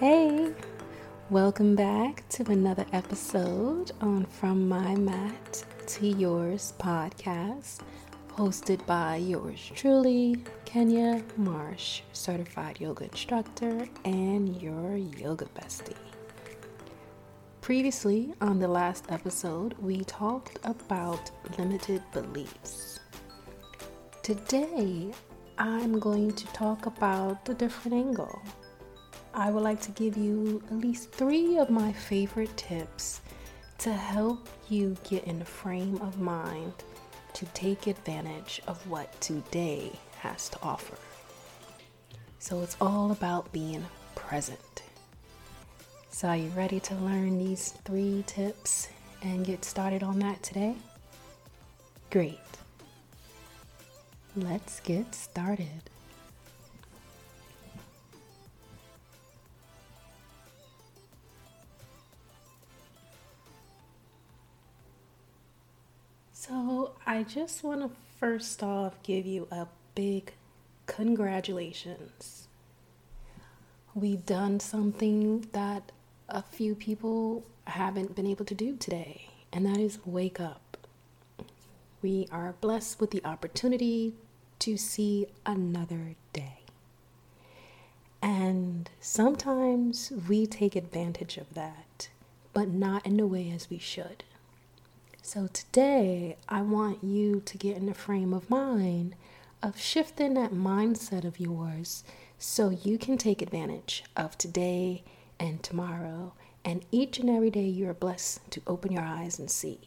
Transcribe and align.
Hey, 0.00 0.52
welcome 1.30 1.76
back 1.76 2.28
to 2.30 2.50
another 2.50 2.84
episode 2.92 3.92
on 4.00 4.26
From 4.26 4.68
My 4.68 4.96
Mat 4.96 5.64
to 5.86 6.08
Yours 6.08 6.72
podcast, 6.80 7.78
hosted 8.28 8.84
by 8.86 9.14
yours 9.18 9.70
truly, 9.72 10.42
Kenya 10.64 11.22
Marsh, 11.36 12.00
certified 12.12 12.80
yoga 12.80 13.04
instructor 13.04 13.88
and 14.04 14.60
your 14.60 14.96
yoga 14.96 15.44
bestie. 15.56 15.94
Previously, 17.60 18.34
on 18.40 18.58
the 18.58 18.66
last 18.66 19.04
episode, 19.10 19.76
we 19.80 20.02
talked 20.02 20.58
about 20.64 21.30
limited 21.56 22.02
beliefs. 22.12 22.98
Today, 24.24 25.12
I'm 25.56 26.00
going 26.00 26.32
to 26.32 26.46
talk 26.46 26.86
about 26.86 27.48
a 27.48 27.54
different 27.54 27.94
angle 27.94 28.42
I 29.36 29.50
would 29.50 29.64
like 29.64 29.80
to 29.82 29.90
give 29.90 30.16
you 30.16 30.62
at 30.70 30.78
least 30.78 31.10
three 31.10 31.58
of 31.58 31.68
my 31.68 31.92
favorite 31.92 32.56
tips 32.56 33.20
to 33.78 33.92
help 33.92 34.48
you 34.68 34.96
get 35.02 35.24
in 35.24 35.40
the 35.40 35.44
frame 35.44 35.96
of 36.00 36.20
mind 36.20 36.72
to 37.32 37.44
take 37.46 37.88
advantage 37.88 38.62
of 38.68 38.88
what 38.88 39.20
today 39.20 39.90
has 40.20 40.48
to 40.50 40.58
offer. 40.62 40.96
So 42.38 42.60
it's 42.62 42.76
all 42.80 43.10
about 43.10 43.52
being 43.52 43.84
present. 44.14 44.82
So, 46.10 46.28
are 46.28 46.36
you 46.36 46.50
ready 46.50 46.78
to 46.78 46.94
learn 46.94 47.38
these 47.38 47.72
three 47.84 48.22
tips 48.28 48.88
and 49.20 49.44
get 49.44 49.64
started 49.64 50.04
on 50.04 50.20
that 50.20 50.44
today? 50.44 50.76
Great. 52.10 52.38
Let's 54.36 54.78
get 54.78 55.12
started. 55.12 55.90
I 67.24 67.26
just 67.26 67.64
want 67.64 67.80
to 67.80 67.90
first 68.20 68.62
off 68.62 69.02
give 69.02 69.24
you 69.24 69.48
a 69.50 69.66
big 69.94 70.34
congratulations. 70.84 72.48
We've 73.94 74.26
done 74.26 74.60
something 74.60 75.46
that 75.52 75.90
a 76.28 76.42
few 76.42 76.74
people 76.74 77.46
haven't 77.66 78.14
been 78.14 78.26
able 78.26 78.44
to 78.44 78.54
do 78.54 78.76
today, 78.76 79.30
and 79.54 79.64
that 79.64 79.78
is 79.78 80.00
wake 80.04 80.38
up. 80.38 80.76
We 82.02 82.28
are 82.30 82.56
blessed 82.60 83.00
with 83.00 83.10
the 83.10 83.24
opportunity 83.24 84.12
to 84.58 84.76
see 84.76 85.26
another 85.46 86.16
day. 86.34 86.58
And 88.20 88.90
sometimes 89.00 90.12
we 90.28 90.46
take 90.46 90.76
advantage 90.76 91.38
of 91.38 91.54
that, 91.54 92.10
but 92.52 92.68
not 92.68 93.06
in 93.06 93.16
the 93.16 93.26
way 93.26 93.50
as 93.50 93.70
we 93.70 93.78
should. 93.78 94.24
So 95.26 95.46
today, 95.46 96.36
I 96.50 96.60
want 96.60 97.02
you 97.02 97.40
to 97.46 97.56
get 97.56 97.78
in 97.78 97.86
the 97.86 97.94
frame 97.94 98.34
of 98.34 98.50
mind 98.50 99.16
of 99.62 99.80
shifting 99.80 100.34
that 100.34 100.52
mindset 100.52 101.24
of 101.24 101.40
yours 101.40 102.04
so 102.38 102.68
you 102.68 102.98
can 102.98 103.16
take 103.16 103.40
advantage 103.40 104.04
of 104.18 104.36
today 104.36 105.02
and 105.40 105.62
tomorrow 105.62 106.34
and 106.62 106.84
each 106.92 107.18
and 107.18 107.30
every 107.30 107.48
day 107.48 107.64
you 107.64 107.88
are 107.88 107.94
blessed 107.94 108.50
to 108.50 108.60
open 108.66 108.92
your 108.92 109.02
eyes 109.02 109.38
and 109.38 109.50
see. 109.50 109.80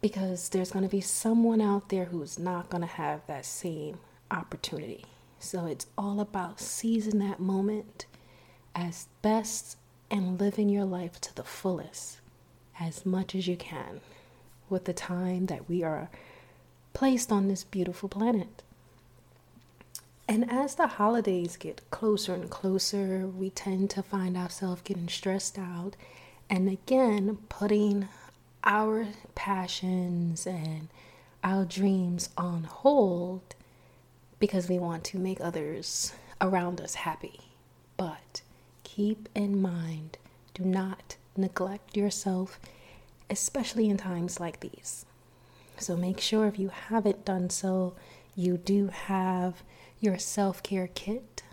Because 0.00 0.50
there's 0.50 0.70
going 0.70 0.84
to 0.84 0.88
be 0.88 1.00
someone 1.00 1.60
out 1.60 1.88
there 1.88 2.04
who's 2.04 2.38
not 2.38 2.70
going 2.70 2.82
to 2.82 2.86
have 2.86 3.26
that 3.26 3.44
same 3.44 3.98
opportunity. 4.30 5.04
So 5.40 5.66
it's 5.66 5.88
all 5.98 6.20
about 6.20 6.60
seizing 6.60 7.18
that 7.18 7.40
moment 7.40 8.06
as 8.72 9.08
best 9.20 9.78
and 10.10 10.40
living 10.40 10.68
your 10.68 10.84
life 10.84 11.20
to 11.20 11.34
the 11.34 11.44
fullest 11.44 12.18
as 12.80 13.04
much 13.04 13.34
as 13.34 13.46
you 13.46 13.56
can 13.56 14.00
with 14.68 14.84
the 14.84 14.92
time 14.92 15.46
that 15.46 15.68
we 15.68 15.82
are 15.82 16.08
placed 16.92 17.32
on 17.32 17.48
this 17.48 17.64
beautiful 17.64 18.08
planet. 18.08 18.62
And 20.26 20.50
as 20.50 20.74
the 20.74 20.86
holidays 20.86 21.56
get 21.56 21.90
closer 21.90 22.34
and 22.34 22.50
closer, 22.50 23.26
we 23.26 23.50
tend 23.50 23.90
to 23.90 24.02
find 24.02 24.36
ourselves 24.36 24.82
getting 24.82 25.08
stressed 25.08 25.58
out 25.58 25.96
and 26.50 26.68
again 26.68 27.38
putting 27.48 28.08
our 28.64 29.08
passions 29.34 30.46
and 30.46 30.88
our 31.42 31.64
dreams 31.64 32.28
on 32.36 32.64
hold 32.64 33.54
because 34.38 34.68
we 34.68 34.78
want 34.78 35.04
to 35.04 35.18
make 35.18 35.40
others 35.40 36.12
around 36.40 36.80
us 36.80 36.94
happy. 36.94 37.40
But 37.96 38.42
keep 38.98 39.28
in 39.32 39.62
mind 39.62 40.18
do 40.54 40.64
not 40.64 41.14
neglect 41.36 41.96
yourself, 41.96 42.58
especially 43.30 43.88
in 43.88 43.96
times 43.96 44.40
like 44.40 44.58
these. 44.58 45.06
So 45.78 45.96
make 45.96 46.18
sure 46.18 46.48
if 46.48 46.58
you 46.58 46.70
haven't 46.70 47.24
done 47.24 47.48
so, 47.48 47.94
you 48.34 48.56
do 48.56 48.88
have 48.88 49.62
your 50.00 50.18
self 50.18 50.64
care 50.64 50.88
kit 50.88 51.44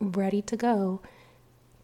ready 0.00 0.42
to 0.42 0.56
go 0.56 1.00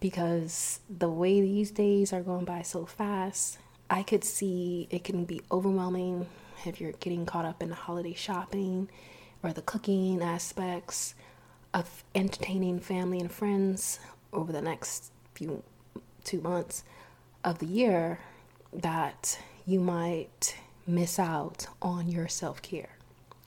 because 0.00 0.80
the 0.90 1.08
way 1.08 1.40
these 1.40 1.70
days 1.70 2.12
are 2.12 2.22
going 2.22 2.44
by 2.44 2.62
so 2.62 2.84
fast, 2.84 3.58
I 3.88 4.02
could 4.02 4.24
see 4.24 4.88
it 4.90 5.04
can 5.04 5.24
be 5.24 5.40
overwhelming 5.52 6.26
if 6.64 6.80
you're 6.80 6.90
getting 6.90 7.26
caught 7.26 7.44
up 7.44 7.62
in 7.62 7.68
the 7.68 7.76
holiday 7.76 8.14
shopping 8.14 8.88
or 9.44 9.52
the 9.52 9.62
cooking 9.62 10.20
aspects 10.20 11.14
of 11.72 12.02
entertaining 12.12 12.80
family 12.80 13.20
and 13.20 13.30
friends 13.30 14.00
over 14.32 14.52
the 14.52 14.62
next 14.62 15.12
few 15.34 15.62
two 16.24 16.40
months 16.40 16.82
of 17.44 17.60
the 17.60 17.66
year 17.66 18.18
that 18.72 19.38
you 19.64 19.78
might 19.80 20.56
miss 20.86 21.18
out 21.18 21.66
on 21.80 22.08
your 22.08 22.28
self 22.28 22.60
care. 22.62 22.90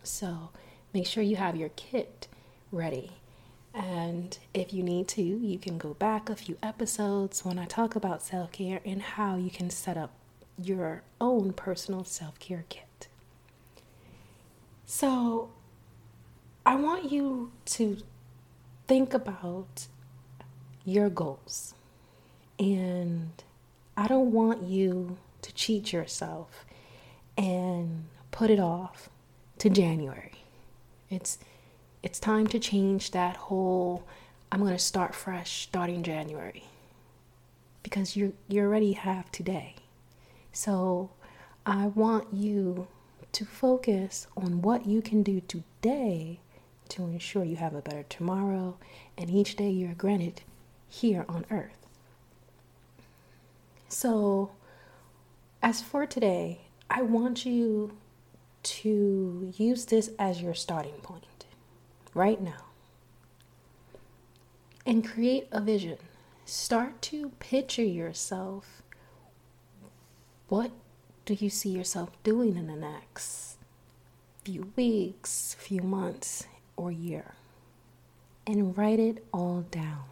So 0.03 0.49
make 0.93 1.05
sure 1.05 1.23
you 1.23 1.35
have 1.35 1.55
your 1.55 1.69
kit 1.69 2.27
ready. 2.71 3.11
And 3.73 4.37
if 4.53 4.73
you 4.73 4.81
need 4.81 5.07
to, 5.09 5.21
you 5.21 5.59
can 5.59 5.77
go 5.77 5.93
back 5.93 6.29
a 6.29 6.35
few 6.35 6.57
episodes 6.63 7.45
when 7.45 7.59
I 7.59 7.65
talk 7.65 7.95
about 7.95 8.23
self 8.23 8.51
care 8.51 8.81
and 8.85 9.01
how 9.01 9.35
you 9.35 9.51
can 9.51 9.69
set 9.69 9.97
up 9.97 10.11
your 10.61 11.03
own 11.21 11.53
personal 11.53 12.03
self 12.03 12.39
care 12.39 12.65
kit. 12.69 13.07
So 14.85 15.51
I 16.65 16.75
want 16.75 17.11
you 17.11 17.51
to 17.65 17.97
think 18.87 19.13
about 19.13 19.87
your 20.89 21.09
goals. 21.09 21.73
And 22.57 23.31
I 23.95 24.07
don't 24.07 24.31
want 24.31 24.63
you 24.63 25.17
to 25.41 25.53
cheat 25.53 25.93
yourself 25.93 26.65
and 27.37 28.05
put 28.31 28.49
it 28.49 28.59
off 28.59 29.09
to 29.59 29.69
January. 29.69 30.43
It's 31.09 31.37
it's 32.01 32.19
time 32.19 32.47
to 32.47 32.59
change 32.59 33.11
that 33.11 33.35
whole 33.35 34.03
I'm 34.51 34.61
going 34.61 34.73
to 34.73 34.79
start 34.79 35.13
fresh 35.13 35.63
starting 35.63 36.01
January. 36.03 36.63
Because 37.83 38.15
you 38.15 38.33
you 38.47 38.61
already 38.61 38.93
have 38.93 39.31
today. 39.31 39.75
So 40.51 41.11
I 41.65 41.87
want 41.87 42.33
you 42.33 42.87
to 43.31 43.45
focus 43.45 44.27
on 44.35 44.61
what 44.61 44.85
you 44.85 45.01
can 45.01 45.23
do 45.23 45.41
today 45.41 46.39
to 46.89 47.03
ensure 47.03 47.43
you 47.43 47.57
have 47.57 47.75
a 47.75 47.81
better 47.81 48.03
tomorrow 48.09 48.75
and 49.17 49.29
each 49.29 49.55
day 49.55 49.69
you're 49.69 49.93
granted 49.93 50.41
here 50.89 51.25
on 51.29 51.45
earth. 51.49 51.87
So, 53.87 54.51
as 55.61 55.81
for 55.81 56.05
today, 56.05 56.61
I 56.89 57.01
want 57.01 57.45
you 57.45 57.97
to 58.61 59.53
use 59.57 59.85
this 59.85 60.09
as 60.19 60.41
your 60.41 60.53
starting 60.53 60.99
point 61.01 61.23
right 62.13 62.41
now 62.41 62.65
and 64.85 65.07
create 65.07 65.47
a 65.51 65.61
vision. 65.61 65.97
Start 66.45 67.01
to 67.03 67.29
picture 67.39 67.83
yourself. 67.83 68.81
What 70.47 70.71
do 71.25 71.35
you 71.35 71.49
see 71.49 71.69
yourself 71.69 72.09
doing 72.23 72.57
in 72.57 72.67
the 72.67 72.75
next 72.75 73.57
few 74.43 74.71
weeks, 74.75 75.55
few 75.59 75.81
months, 75.81 76.45
or 76.75 76.91
year? 76.91 77.35
And 78.47 78.75
write 78.75 78.99
it 78.99 79.23
all 79.31 79.61
down. 79.69 80.05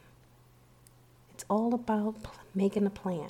All 1.49 1.73
about 1.73 2.15
making 2.53 2.85
a 2.85 2.89
plan. 2.89 3.29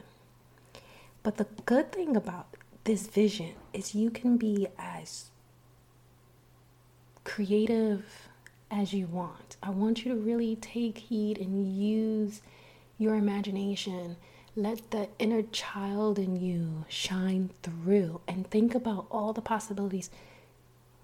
But 1.24 1.38
the 1.38 1.48
good 1.66 1.92
thing 1.92 2.16
about 2.16 2.48
this 2.86 3.08
vision 3.08 3.54
is 3.74 3.94
you 3.96 4.10
can 4.10 4.38
be 4.38 4.68
as 4.78 5.26
creative 7.24 8.06
as 8.72 8.94
you 8.94 9.08
want. 9.08 9.58
I 9.62 9.70
want 9.70 10.06
you 10.06 10.14
to 10.14 10.20
really 10.20 10.56
take 10.56 10.98
heed 10.98 11.38
and 11.38 11.78
use 11.78 12.42
your 12.98 13.16
imagination. 13.16 14.16
Let 14.56 14.92
the 14.92 15.10
inner 15.20 15.44
child 15.44 16.18
in 16.18 16.36
you 16.42 16.86
shine 16.90 17.52
through 17.62 18.22
and 18.28 18.50
think 18.50 18.74
about 18.74 19.06
all 19.12 19.34
the 19.34 19.42
possibilities 19.42 20.10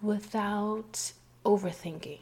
without 0.02 1.14
overthinking. 1.46 2.20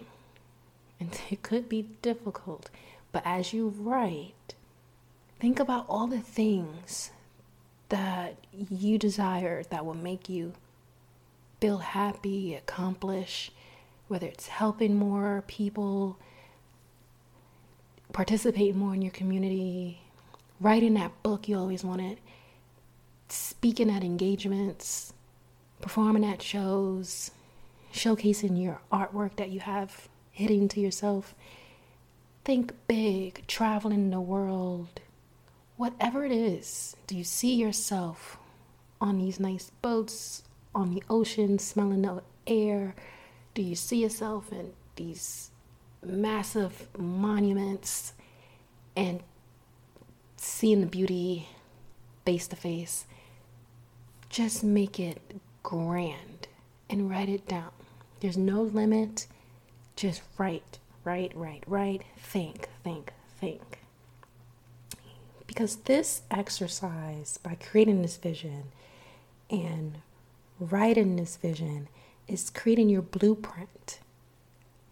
and 1.00 1.20
it 1.32 1.42
could 1.44 1.70
be 1.70 1.84
difficult. 2.02 2.70
But 3.12 3.24
as 3.26 3.54
you 3.54 3.70
write, 3.70 4.56
think 5.42 5.60
about 5.60 5.88
all 5.90 6.06
the 6.06 6.20
things 6.20 7.10
that 7.90 8.38
you 8.54 9.00
desire 9.00 9.64
that 9.72 9.84
will 9.84 9.96
make 9.96 10.30
you 10.30 10.54
feel 11.60 11.80
happy, 11.80 12.54
accomplish, 12.54 13.52
whether 14.08 14.28
it's 14.28 14.48
helping 14.50 14.96
more 14.96 15.44
people, 15.48 16.20
participate 18.14 18.76
more 18.76 18.94
in 18.94 19.02
your 19.02 19.12
community, 19.12 20.00
writing 20.60 20.94
that 20.94 21.24
book 21.24 21.50
you 21.50 21.58
always 21.58 21.84
wanted, 21.84 22.20
speaking 23.28 23.90
at 23.90 24.04
engagements, 24.04 25.12
performing 25.82 26.24
at 26.24 26.44
shows, 26.44 27.32
showcasing 27.92 28.62
your 28.62 28.80
artwork 28.92 29.38
that 29.38 29.50
you 29.50 29.60
have 29.60 30.08
hitting 30.30 30.68
to 30.68 30.80
yourself. 30.80 31.34
Think 32.46 32.74
big, 32.88 33.48
traveling 33.48 34.12
the 34.12 34.22
world, 34.22 35.02
whatever 35.81 36.24
it 36.24 36.31
is. 36.31 36.95
Do 37.07 37.18
you 37.18 37.24
see 37.24 37.56
yourself 37.56 38.38
on 39.01 39.18
these 39.18 39.39
nice 39.39 39.72
boats, 39.81 40.44
on 40.75 40.94
the 40.94 41.01
ocean, 41.10 41.57
smelling 41.57 42.04
the 42.04 42.22
air? 42.45 42.94
Do 43.56 43.63
you 43.63 43.74
see 43.75 44.04
yourself 44.04 44.51
in 44.51 44.74
these 44.95 45.50
massive 46.04 46.88
monuments 47.00 48.13
and 48.95 49.24
seeing 50.38 50.81
the 50.81 50.86
beauty 50.86 51.50
face 52.28 52.48
to 52.50 52.56
face? 52.56 53.07
Just 54.30 54.63
make 54.63 55.00
it 55.00 55.19
grand 55.63 56.48
and 56.92 57.10
write 57.10 57.28
it 57.28 57.48
down. 57.48 57.72
There's 58.19 58.38
no 58.38 58.62
limit. 58.62 59.25
Just 59.95 60.22
write, 60.38 60.78
write, 61.04 61.36
write, 61.36 61.63
write. 61.66 62.04
Think, 62.19 62.69
think, 62.83 63.12
think. 63.39 63.81
Because 65.51 65.75
this 65.75 66.21
exercise, 66.31 67.38
by 67.44 67.56
creating 67.56 68.01
this 68.01 68.15
vision 68.15 68.71
and 69.50 69.98
writing 70.59 71.18
this 71.18 71.36
vision, 71.36 71.89
is 72.25 72.50
creating 72.50 72.88
your 72.88 73.01
blueprint. 73.01 74.00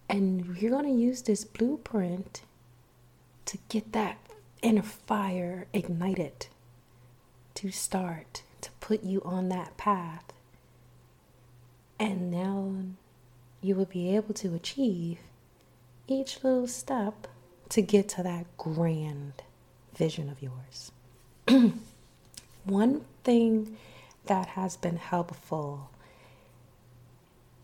And 0.09 0.57
you're 0.57 0.71
going 0.71 0.85
to 0.85 1.01
use 1.01 1.21
this 1.21 1.45
blueprint 1.45 2.41
to 3.45 3.57
get 3.69 3.94
that 3.94 4.17
inner 4.61 4.81
fire 4.81 5.67
ignited, 5.71 6.47
to 7.55 7.71
start, 7.71 8.41
to 8.59 8.71
put 8.81 9.03
you 9.03 9.21
on 9.23 9.47
that 9.50 9.77
path 9.77 10.33
and 12.00 12.31
now 12.31 12.73
you 13.62 13.75
will 13.75 13.85
be 13.85 14.15
able 14.15 14.33
to 14.33 14.55
achieve 14.55 15.19
each 16.07 16.44
little 16.44 16.67
step 16.67 17.27
to 17.69 17.81
get 17.81 18.07
to 18.09 18.23
that 18.23 18.45
grand 18.57 19.44
vision 20.00 20.30
of 20.30 20.42
yours. 20.42 20.92
One 22.63 23.01
thing 23.24 23.78
that 24.25 24.48
has 24.50 24.75
been 24.78 24.98
helpful 24.98 25.92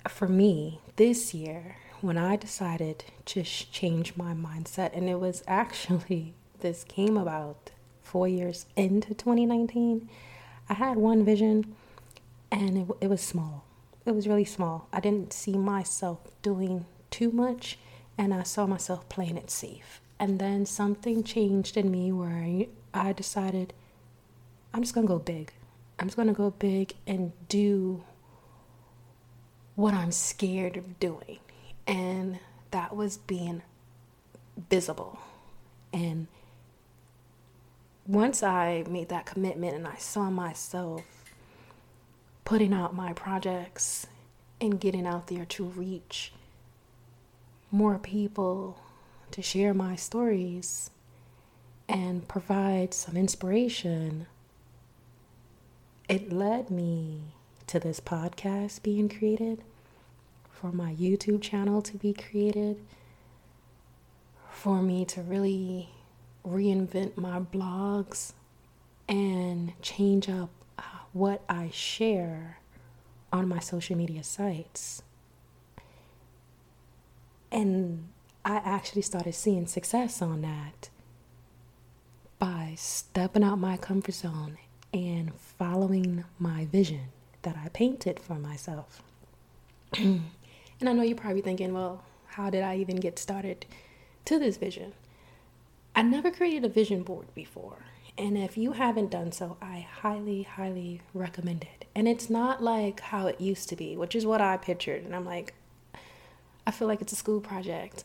for 0.07 0.27
me 0.27 0.79
this 0.97 1.33
year 1.33 1.77
when 2.01 2.17
I 2.17 2.35
decided 2.35 3.05
to 3.25 3.41
change 3.41 4.15
my 4.15 4.33
mindset, 4.33 4.95
and 4.95 5.09
it 5.09 5.19
was 5.19 5.43
actually, 5.47 6.35
this 6.59 6.83
came 6.83 7.17
about 7.17 7.71
four 8.03 8.27
years 8.27 8.67
into 8.75 9.15
2019. 9.15 10.07
I 10.69 10.73
had 10.75 10.97
one 10.97 11.25
vision 11.25 11.73
and 12.51 12.77
it, 12.77 12.87
it 13.01 13.09
was 13.09 13.21
small 13.21 13.65
it 14.05 14.13
was 14.13 14.27
really 14.27 14.45
small. 14.45 14.87
I 14.93 14.99
didn't 14.99 15.33
see 15.33 15.57
myself 15.57 16.19
doing 16.41 16.85
too 17.09 17.31
much 17.31 17.79
and 18.17 18.33
I 18.33 18.43
saw 18.43 18.67
myself 18.67 19.09
playing 19.09 19.37
it 19.37 19.49
safe. 19.49 19.99
And 20.19 20.39
then 20.39 20.65
something 20.65 21.23
changed 21.23 21.77
in 21.77 21.91
me 21.91 22.11
where 22.11 22.67
I, 22.93 23.13
decided 23.13 23.73
I'm 24.73 24.81
just 24.81 24.93
going 24.95 25.05
to 25.05 25.13
go 25.13 25.19
big. 25.19 25.51
I'm 25.99 26.07
just 26.07 26.15
going 26.15 26.27
to 26.29 26.33
go 26.33 26.51
big 26.51 26.93
and 27.05 27.31
do 27.49 28.03
what 29.75 29.93
I'm 29.93 30.11
scared 30.11 30.77
of 30.77 30.99
doing. 30.99 31.39
And 31.85 32.39
that 32.71 32.95
was 32.95 33.17
being 33.17 33.61
visible. 34.69 35.19
And 35.91 36.27
once 38.07 38.43
I 38.43 38.83
made 38.89 39.09
that 39.09 39.25
commitment 39.25 39.75
and 39.75 39.87
I 39.87 39.95
saw 39.95 40.29
myself 40.29 41.03
putting 42.43 42.73
out 42.73 42.95
my 42.95 43.13
projects 43.13 44.07
and 44.61 44.79
getting 44.79 45.05
out 45.05 45.27
there 45.27 45.45
to 45.45 45.65
reach 45.65 46.31
more 47.71 47.97
people, 47.97 48.79
to 49.35 49.41
share 49.41 49.73
my 49.73 49.97
stories 49.97 50.91
and 51.89 52.25
provide 52.25 52.93
some 52.93 53.17
inspiration, 53.17 54.27
it 56.07 56.31
led 56.31 56.71
me 56.71 57.19
to 57.67 57.77
this 57.77 57.99
podcast 57.99 58.81
being 58.81 59.09
created, 59.09 59.61
for 60.49 60.71
my 60.71 60.95
YouTube 60.95 61.41
channel 61.41 61.81
to 61.81 61.97
be 61.97 62.13
created, 62.13 62.77
for 64.49 64.81
me 64.81 65.03
to 65.03 65.21
really 65.21 65.89
reinvent 66.47 67.17
my 67.17 67.41
blogs 67.41 68.31
and 69.09 69.73
change 69.81 70.29
up 70.29 70.49
uh, 70.79 70.83
what 71.11 71.43
I 71.49 71.71
share 71.73 72.59
on 73.33 73.49
my 73.49 73.59
social 73.59 73.97
media 73.97 74.23
sites. 74.23 75.03
And 77.51 78.07
I 78.45 78.57
actually 78.57 79.01
started 79.01 79.33
seeing 79.33 79.65
success 79.65 80.21
on 80.21 80.43
that 80.43 80.89
by 82.37 82.75
stepping 82.77 83.43
out 83.43 83.57
my 83.57 83.75
comfort 83.75 84.13
zone 84.13 84.59
and 84.93 85.33
following 85.33 86.25
my 86.37 86.65
vision 86.65 87.07
that 87.41 87.57
I 87.57 87.69
painted 87.69 88.19
for 88.19 88.35
myself. 88.35 89.01
and 89.97 90.21
I 90.79 90.93
know 90.93 91.01
you're 91.01 91.17
probably 91.17 91.41
thinking, 91.41 91.73
well, 91.73 92.03
how 92.27 92.51
did 92.51 92.61
I 92.61 92.77
even 92.77 92.97
get 92.97 93.17
started 93.17 93.65
to 94.25 94.37
this 94.37 94.57
vision? 94.57 94.93
I 95.95 96.03
never 96.03 96.29
created 96.29 96.65
a 96.65 96.69
vision 96.69 97.01
board 97.01 97.33
before. 97.33 97.79
And 98.15 98.37
if 98.37 98.57
you 98.57 98.73
haven't 98.73 99.09
done 99.09 99.31
so, 99.31 99.57
I 99.59 99.87
highly, 100.01 100.43
highly 100.43 101.01
recommend 101.15 101.63
it. 101.63 101.87
And 101.95 102.07
it's 102.07 102.29
not 102.29 102.61
like 102.61 102.99
how 102.99 103.25
it 103.25 103.41
used 103.41 103.69
to 103.69 103.75
be, 103.75 103.97
which 103.97 104.15
is 104.15 104.23
what 104.23 104.39
I 104.39 104.57
pictured. 104.57 105.03
And 105.03 105.15
I'm 105.15 105.25
like, 105.25 105.55
I 106.67 106.69
feel 106.69 106.87
like 106.87 107.01
it's 107.01 107.11
a 107.13 107.15
school 107.15 107.41
project. 107.41 108.03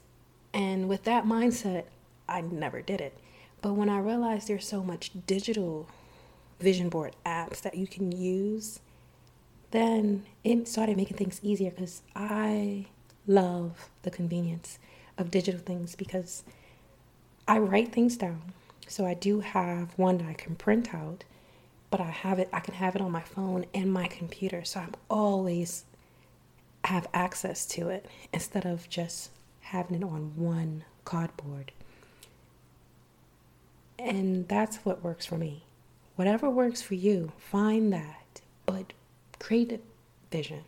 And 0.53 0.89
with 0.89 1.05
that 1.05 1.25
mindset, 1.25 1.85
I 2.29 2.41
never 2.41 2.83
did 2.83 3.01
it. 3.01 3.17
But 3.63 3.75
when 3.75 3.89
I 3.89 3.99
realized 3.99 4.49
there's 4.49 4.67
so 4.67 4.83
much 4.83 5.11
digital 5.27 5.89
vision 6.59 6.89
board 6.89 7.15
apps 7.25 7.61
that 7.63 7.77
you 7.77 7.87
can 7.87 8.13
use, 8.13 8.81
then 9.71 10.25
it 10.43 10.67
started 10.67 10.97
making 10.97 11.17
things 11.17 11.41
easier 11.43 11.71
because 11.71 12.03
I 12.17 12.87
love 13.27 13.89
the 14.03 14.11
convenience 14.11 14.79
of 15.17 15.31
digital 15.31 15.61
things 15.61 15.95
because 15.95 16.43
I 17.47 17.59
write 17.59 17.93
things 17.93 18.17
down 18.17 18.53
so 18.91 19.07
I 19.07 19.15
do 19.15 19.39
have 19.39 19.97
one 19.97 20.19
that 20.19 20.27
I 20.27 20.33
can 20.33 20.57
print 20.57 20.93
out, 20.93 21.23
but 21.93 22.01
I 22.01 22.11
have 22.11 22.41
it 22.41 22.49
I 22.53 22.59
can 22.59 22.75
have 22.75 22.97
it 22.97 23.01
on 23.01 23.13
my 23.13 23.21
phone 23.21 23.67
and 23.73 23.93
my 23.93 24.09
computer. 24.09 24.65
So 24.65 24.81
I'm 24.81 24.95
always 25.09 25.85
have 26.83 27.07
access 27.15 27.65
to 27.67 27.89
it 27.89 28.07
instead 28.33 28.67
of 28.67 28.89
just 28.89 29.31
having 29.71 29.97
it 29.97 30.05
on 30.05 30.33
one 30.35 30.85
cardboard. 31.05 31.71
And 34.01 34.49
that's 34.49 34.79
what 34.79 35.05
works 35.05 35.25
for 35.25 35.39
me. 35.39 35.63
Whatever 36.17 36.51
works 36.51 36.83
for 36.83 36.95
you, 36.95 37.31
find 37.39 37.93
that, 37.93 38.41
but 38.67 38.93
create 39.39 39.71
a 39.71 39.79
vision. 40.33 40.65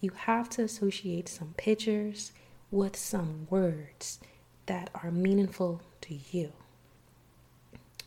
You 0.00 0.10
have 0.10 0.48
to 0.50 0.62
associate 0.62 1.28
some 1.28 1.54
pictures 1.56 2.30
with 2.70 2.96
some 2.96 3.48
words 3.50 4.20
that 4.66 4.90
are 4.94 5.10
meaningful 5.10 5.82
to 6.02 6.14
you. 6.30 6.52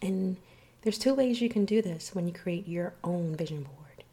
And 0.01 0.37
there's 0.83 0.97
two 0.97 1.13
ways 1.13 1.41
you 1.41 1.49
can 1.49 1.65
do 1.65 1.81
this 1.81 2.15
when 2.15 2.27
you 2.27 2.33
create 2.33 2.65
your 2.67 2.93
own 3.03 3.35
vision 3.35 3.63
board. 3.63 4.05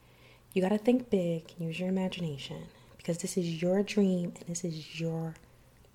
You 0.54 0.60
got 0.60 0.70
to 0.70 0.78
think 0.78 1.08
big, 1.08 1.44
use 1.56 1.78
your 1.78 1.88
imagination, 1.88 2.64
because 2.96 3.18
this 3.18 3.36
is 3.36 3.62
your 3.62 3.84
dream 3.84 4.32
and 4.40 4.48
this 4.48 4.64
is 4.64 4.98
your 5.00 5.34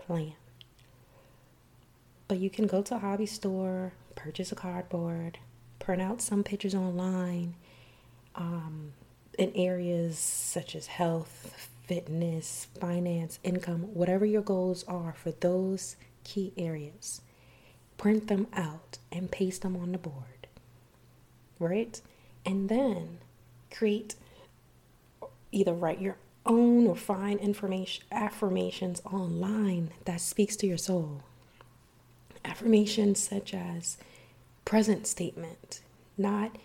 plan. 0.05 0.33
But 2.27 2.39
you 2.39 2.49
can 2.49 2.67
go 2.67 2.81
to 2.81 2.95
a 2.95 2.99
hobby 2.99 3.25
store, 3.25 3.93
purchase 4.15 4.51
a 4.51 4.55
cardboard, 4.55 5.37
print 5.79 6.01
out 6.01 6.21
some 6.21 6.43
pictures 6.43 6.73
online 6.73 7.55
um, 8.35 8.93
in 9.37 9.51
areas 9.55 10.17
such 10.17 10.75
as 10.75 10.87
health, 10.87 11.69
fitness, 11.85 12.67
finance, 12.79 13.39
income, 13.43 13.81
whatever 13.93 14.25
your 14.25 14.41
goals 14.41 14.83
are 14.87 15.13
for 15.13 15.31
those 15.31 15.95
key 16.23 16.51
areas 16.57 17.21
print 17.97 18.27
them 18.27 18.47
out 18.53 18.97
and 19.11 19.31
paste 19.31 19.61
them 19.61 19.75
on 19.75 19.91
the 19.91 19.97
board, 19.97 20.47
right? 21.59 22.01
And 22.45 22.69
then 22.69 23.19
create 23.71 24.15
either 25.51 25.73
write 25.73 26.01
your 26.01 26.17
own 26.45 26.87
or 26.87 26.95
find 26.95 27.39
information 27.39 28.03
affirmations 28.11 29.01
online 29.05 29.91
that 30.05 30.21
speaks 30.21 30.55
to 30.57 30.67
your 30.67 30.77
soul. 30.77 31.23
Affirmations 32.43 33.19
such 33.19 33.53
as 33.53 33.97
present 34.63 35.07
statement, 35.07 35.81
not 36.17 36.57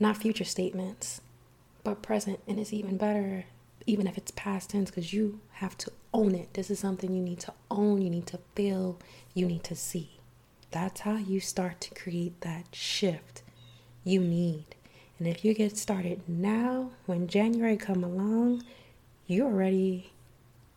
not 0.00 0.16
future 0.16 0.44
statements, 0.44 1.20
but 1.82 2.02
present 2.02 2.40
and 2.48 2.58
it's 2.58 2.72
even 2.72 2.96
better 2.96 3.44
even 3.86 4.06
if 4.06 4.16
it's 4.16 4.30
past 4.32 4.70
tense 4.70 4.90
because 4.90 5.12
you 5.12 5.40
have 5.52 5.76
to 5.78 5.92
own 6.12 6.34
it. 6.34 6.54
This 6.54 6.70
is 6.70 6.78
something 6.78 7.12
you 7.12 7.22
need 7.22 7.40
to 7.40 7.52
own, 7.70 8.00
you 8.00 8.10
need 8.10 8.26
to 8.28 8.38
feel, 8.54 8.98
you 9.34 9.46
need 9.46 9.64
to 9.64 9.76
see. 9.76 10.18
That's 10.70 11.02
how 11.02 11.16
you 11.16 11.40
start 11.40 11.80
to 11.82 11.94
create 11.94 12.40
that 12.40 12.66
shift 12.72 13.42
you 14.04 14.20
need. 14.20 14.64
And 15.18 15.28
if 15.28 15.44
you 15.44 15.54
get 15.54 15.76
started 15.76 16.22
now, 16.28 16.90
when 17.06 17.28
January 17.28 17.76
come 17.76 18.02
along, 18.02 18.62
you 19.26 19.44
already 19.44 20.12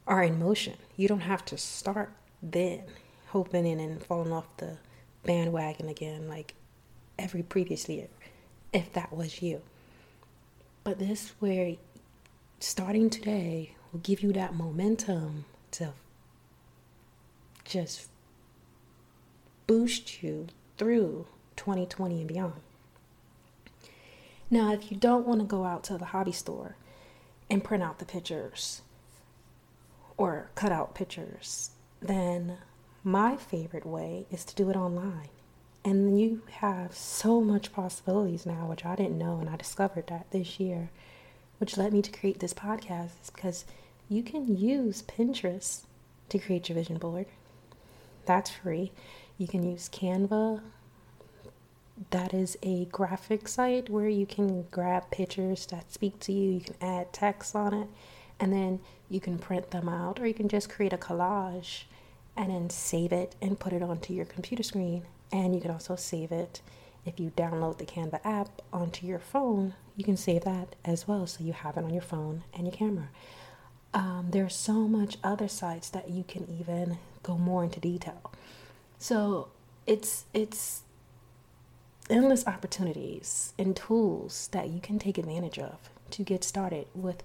are 0.06 0.24
in 0.24 0.40
motion. 0.40 0.76
You 0.96 1.08
don't 1.08 1.22
have 1.22 1.44
to 1.46 1.58
start 1.58 2.12
then 2.42 2.84
hoping 3.28 3.68
and, 3.68 3.82
and 3.82 4.04
falling 4.04 4.32
off 4.32 4.56
the 4.58 4.78
bandwagon 5.26 5.90
again 5.90 6.28
like 6.28 6.54
every 7.20 7.44
previous 7.44 7.90
year, 7.90 8.08
if 8.72 8.94
that 8.94 9.12
was 9.12 9.42
you. 9.42 9.62
But 10.84 11.00
this 11.00 11.34
where 11.40 11.76
starting 12.60 13.10
today 13.10 13.76
will 13.92 14.00
give 14.00 14.24
you 14.24 14.32
that 14.34 14.56
momentum 14.56 15.46
to 15.72 15.94
just 17.66 18.08
boost 19.66 20.24
you 20.24 20.48
through 20.78 21.28
2020 21.58 22.20
and 22.20 22.28
beyond. 22.28 22.54
Now, 24.50 24.72
if 24.72 24.90
you 24.90 24.96
don't 24.96 25.28
want 25.28 25.42
to 25.42 25.46
go 25.46 25.66
out 25.66 25.84
to 25.86 25.98
the 25.98 26.06
hobby 26.06 26.32
store 26.32 26.78
and 27.50 27.64
print 27.64 27.84
out 27.84 28.00
the 28.00 28.06
pictures 28.06 28.82
or 30.18 30.50
cut 30.56 30.72
out 30.72 30.96
pictures, 30.96 31.72
then 32.02 32.58
my 33.04 33.38
favorite 33.38 33.86
way 33.86 34.26
is 34.32 34.44
to 34.46 34.56
do 34.56 34.70
it 34.70 34.76
online. 34.76 35.30
And 35.86 36.20
you 36.20 36.42
have 36.60 36.94
so 36.94 37.40
much 37.40 37.72
possibilities 37.72 38.46
now, 38.46 38.68
which 38.68 38.84
I 38.84 38.96
didn't 38.96 39.18
know, 39.18 39.40
and 39.40 39.50
I 39.50 39.56
discovered 39.56 40.08
that 40.08 40.32
this 40.32 40.60
year, 40.60 40.90
which 41.60 41.78
led 41.78 41.94
me 41.94 42.02
to 42.02 42.12
create 42.12 42.40
this 42.40 42.54
podcast, 42.54 43.12
is 43.24 43.30
because 43.34 43.66
you 44.10 44.24
can 44.24 44.58
use 44.58 45.04
Pinterest 45.04 45.84
to 46.30 46.40
create 46.40 46.68
your 46.68 46.76
vision 46.76 46.98
board. 46.98 47.28
That's 48.26 48.50
free. 48.50 48.92
You 49.38 49.48
can 49.48 49.64
use 49.64 49.88
Canva. 49.88 50.62
That 52.12 52.34
is 52.34 52.58
a 52.62 52.86
graphic 52.86 53.48
site 53.48 53.90
where 53.90 54.08
you 54.10 54.26
can 54.26 54.64
grab 54.70 55.10
pictures 55.12 55.66
that 55.68 55.92
speak 55.92 56.20
to 56.22 56.32
you. 56.32 56.52
You 56.52 56.62
can 56.62 56.76
add 56.80 57.12
text 57.12 57.56
on 57.56 57.74
it, 57.74 57.88
and 58.40 58.54
then 58.54 58.80
you 59.10 59.20
can 59.20 59.40
print 59.40 59.72
them 59.72 59.90
out, 59.90 60.20
or 60.20 60.28
you 60.28 60.34
can 60.34 60.48
just 60.48 60.70
create 60.70 60.94
a 60.94 60.98
collage 60.98 61.84
and 62.36 62.52
then 62.52 62.70
save 62.70 63.12
it 63.12 63.36
and 63.42 63.60
put 63.60 63.74
it 63.74 63.82
onto 63.82 64.14
your 64.14 64.26
computer 64.26 64.62
screen. 64.62 65.04
And 65.32 65.56
you 65.56 65.62
can 65.62 65.72
also 65.72 65.96
save 65.96 66.32
it 66.32 66.62
if 67.04 67.20
you 67.20 67.32
download 67.36 67.80
the 67.80 67.86
Canva 67.86 68.20
app 68.24 68.62
onto 68.72 69.08
your 69.08 69.20
phone. 69.20 69.74
You 69.96 70.04
can 70.04 70.18
save 70.18 70.44
that 70.44 70.76
as 70.86 71.08
well, 71.08 71.26
so 71.26 71.44
you 71.44 71.54
have 71.54 71.78
it 71.78 71.84
on 71.84 71.90
your 71.90 72.04
phone 72.04 72.44
and 72.54 72.68
your 72.68 72.76
camera. 72.76 73.10
Um, 73.94 74.28
there's 74.30 74.56
so 74.56 74.88
much 74.88 75.18
other 75.24 75.48
sites 75.48 75.90
that 75.90 76.10
you 76.10 76.24
can 76.24 76.48
even 76.60 77.00
go 77.24 77.38
more 77.38 77.64
into 77.64 77.80
detail. 77.80 78.32
So 79.00 79.48
it's 79.88 80.26
it's 80.34 80.84
endless 82.10 82.48
opportunities 82.48 83.54
and 83.58 83.76
tools 83.76 84.50
that 84.52 84.70
you 84.70 84.80
can 84.80 85.00
take 85.00 85.18
advantage 85.18 85.60
of 85.60 85.90
to 86.12 86.24
get 86.24 86.44
started 86.44 86.88
with 86.94 87.24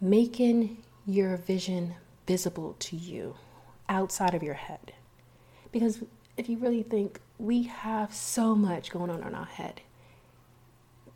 making 0.00 0.82
your 1.06 1.36
vision 1.36 1.94
visible 2.26 2.76
to 2.78 2.96
you 2.96 3.34
outside 3.88 4.34
of 4.34 4.42
your 4.42 4.54
head. 4.54 4.92
Because 5.70 6.02
if 6.36 6.48
you 6.48 6.58
really 6.58 6.82
think, 6.82 7.20
we 7.38 7.64
have 7.64 8.14
so 8.14 8.54
much 8.54 8.90
going 8.90 9.10
on 9.10 9.22
in 9.22 9.34
our 9.34 9.46
head, 9.46 9.80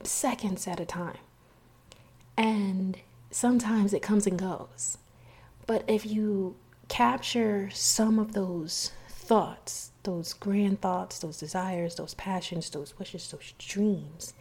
seconds 0.02 0.66
at 0.66 0.80
a 0.80 0.84
time. 0.84 1.18
And 2.36 2.98
sometimes 3.30 3.92
it 3.94 4.02
comes 4.02 4.26
and 4.26 4.38
goes. 4.38 4.98
But 5.66 5.84
if 5.88 6.04
you 6.06 6.56
capture 6.88 7.70
some 7.72 8.18
of 8.18 8.32
those 8.32 8.92
thoughts, 9.26 9.90
those 10.04 10.32
grand 10.32 10.80
thoughts, 10.80 11.18
those 11.18 11.38
desires, 11.38 11.96
those 11.96 12.14
passions, 12.14 12.70
those 12.70 12.98
wishes, 12.98 13.30
those 13.30 13.52
dreams, 13.58 14.34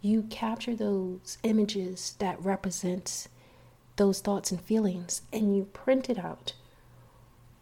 you 0.00 0.22
capture 0.24 0.74
those 0.74 1.38
images 1.42 2.14
that 2.18 2.42
represent 2.42 3.28
those 3.96 4.20
thoughts 4.20 4.50
and 4.50 4.60
feelings 4.60 5.22
and 5.32 5.54
you 5.54 5.64
print 5.64 6.08
it 6.08 6.18
out 6.18 6.54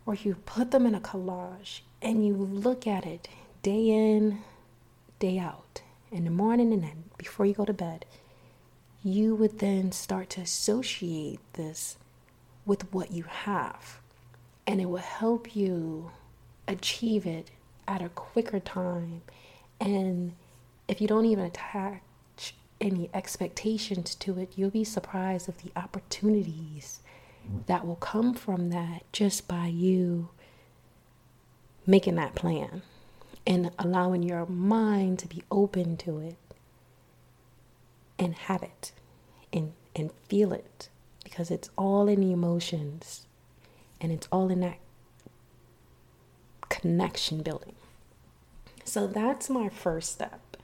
or 0.06 0.14
you 0.14 0.37
put 0.47 0.70
them 0.70 0.87
in 0.87 0.94
a 0.94 1.00
collage 1.00 1.80
and 2.00 2.25
you 2.25 2.35
look 2.35 2.87
at 2.87 3.04
it 3.04 3.28
day 3.62 3.88
in, 3.88 4.38
day 5.18 5.38
out, 5.38 5.82
in 6.12 6.25
the 6.25 6.30
morning 6.30 6.73
and 6.73 6.85
then 6.85 7.04
before 7.18 7.44
you 7.44 7.54
go 7.54 7.64
to 7.64 7.73
bed, 7.73 8.04
you 9.02 9.35
would 9.35 9.58
then 9.58 9.90
start 9.90 10.30
to 10.30 10.40
associate 10.40 11.40
this 11.54 11.99
with 12.64 12.92
what 12.92 13.11
you 13.11 13.25
have. 13.25 14.00
And 14.66 14.80
it 14.80 14.87
will 14.87 14.99
help 14.99 15.56
you 15.56 16.11
achieve 16.68 17.26
it 17.26 17.50
at 17.88 18.02
a 18.02 18.10
quicker 18.10 18.60
time. 18.60 19.22
And 19.80 20.34
if 20.87 21.00
you 21.00 21.08
don't 21.08 21.25
even 21.25 21.44
attach 21.44 22.02
any 22.80 23.10
expectations 23.12 24.14
to 24.16 24.38
it, 24.38 24.52
you'll 24.56 24.70
be 24.70 24.84
surprised 24.84 25.48
of 25.48 25.62
the 25.62 25.72
opportunities 25.75 27.00
that 27.66 27.87
will 27.87 27.96
come 27.96 28.34
from 28.34 28.70
that 28.70 29.02
just 29.12 29.48
by 29.48 29.66
you 29.66 30.28
making 31.87 32.16
that 32.16 32.34
plan 32.34 32.82
and 33.46 33.70
allowing 33.78 34.22
your 34.22 34.44
mind 34.46 35.18
to 35.18 35.26
be 35.26 35.42
open 35.50 35.96
to 35.96 36.18
it 36.18 36.37
and 38.18 38.34
have 38.34 38.62
it 38.62 38.92
and, 39.52 39.72
and 39.96 40.12
feel 40.28 40.52
it 40.52 40.90
because 41.25 41.50
it's 41.50 41.70
all 41.78 42.08
in 42.08 42.20
the 42.20 42.32
emotions 42.32 43.26
and 44.00 44.12
it's 44.12 44.28
all 44.30 44.50
in 44.50 44.60
that 44.60 44.76
connection 46.80 47.42
building. 47.42 47.75
So 48.85 49.06
that's 49.06 49.50
my 49.50 49.68
first 49.68 50.12
step 50.12 50.56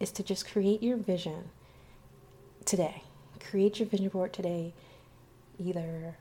is 0.00 0.10
to 0.12 0.22
just 0.22 0.50
create 0.50 0.82
your 0.82 0.96
vision 0.96 1.50
today. 2.64 3.04
Create 3.40 3.78
your 3.78 3.88
vision 3.88 4.08
board 4.08 4.32
today 4.32 4.74
either 5.58 6.16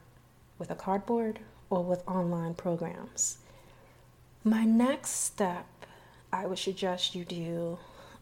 with 0.59 0.69
a 0.69 0.75
cardboard 0.75 1.39
or 1.69 1.83
with 1.83 2.07
online 2.07 2.53
programs. 2.53 3.39
My 4.43 4.63
next 4.63 5.09
step 5.09 5.65
I 6.31 6.45
would 6.45 6.59
suggest 6.59 7.15
you 7.15 7.25
do 7.25 7.79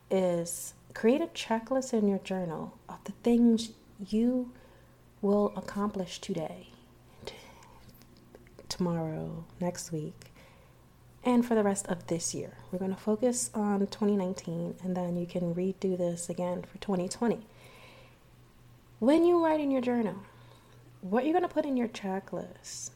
is 0.10 0.74
create 0.94 1.22
a 1.22 1.28
checklist 1.28 1.94
in 1.94 2.08
your 2.08 2.20
journal 2.20 2.78
of 2.88 3.04
the 3.04 3.12
things 3.24 3.72
you 4.08 4.52
will 5.22 5.52
accomplish 5.58 6.20
today, 6.20 6.68
tomorrow, 8.70 9.44
next 9.60 9.92
week, 9.92 10.29
and 11.24 11.46
for 11.46 11.56
the 11.56 11.64
rest 11.64 11.88
of 11.88 12.08
this 12.08 12.34
year. 12.34 12.54
We're 12.72 12.80
going 12.80 12.94
to 12.94 13.00
focus 13.00 13.50
on 13.54 13.80
2019 13.80 14.76
and 14.84 14.96
then 14.96 15.18
you 15.18 15.26
can 15.26 15.54
redo 15.54 15.98
this 15.98 16.30
again 16.30 16.64
for 16.64 16.78
2020. 16.78 17.46
When 19.00 19.26
you 19.26 19.44
write 19.44 19.60
in 19.60 19.72
your 19.72 19.82
journal, 19.82 20.16
what 21.02 21.24
you're 21.24 21.34
going 21.34 21.48
to 21.48 21.54
put 21.54 21.66
in 21.66 21.78
your 21.78 21.88
checklist 21.88 22.92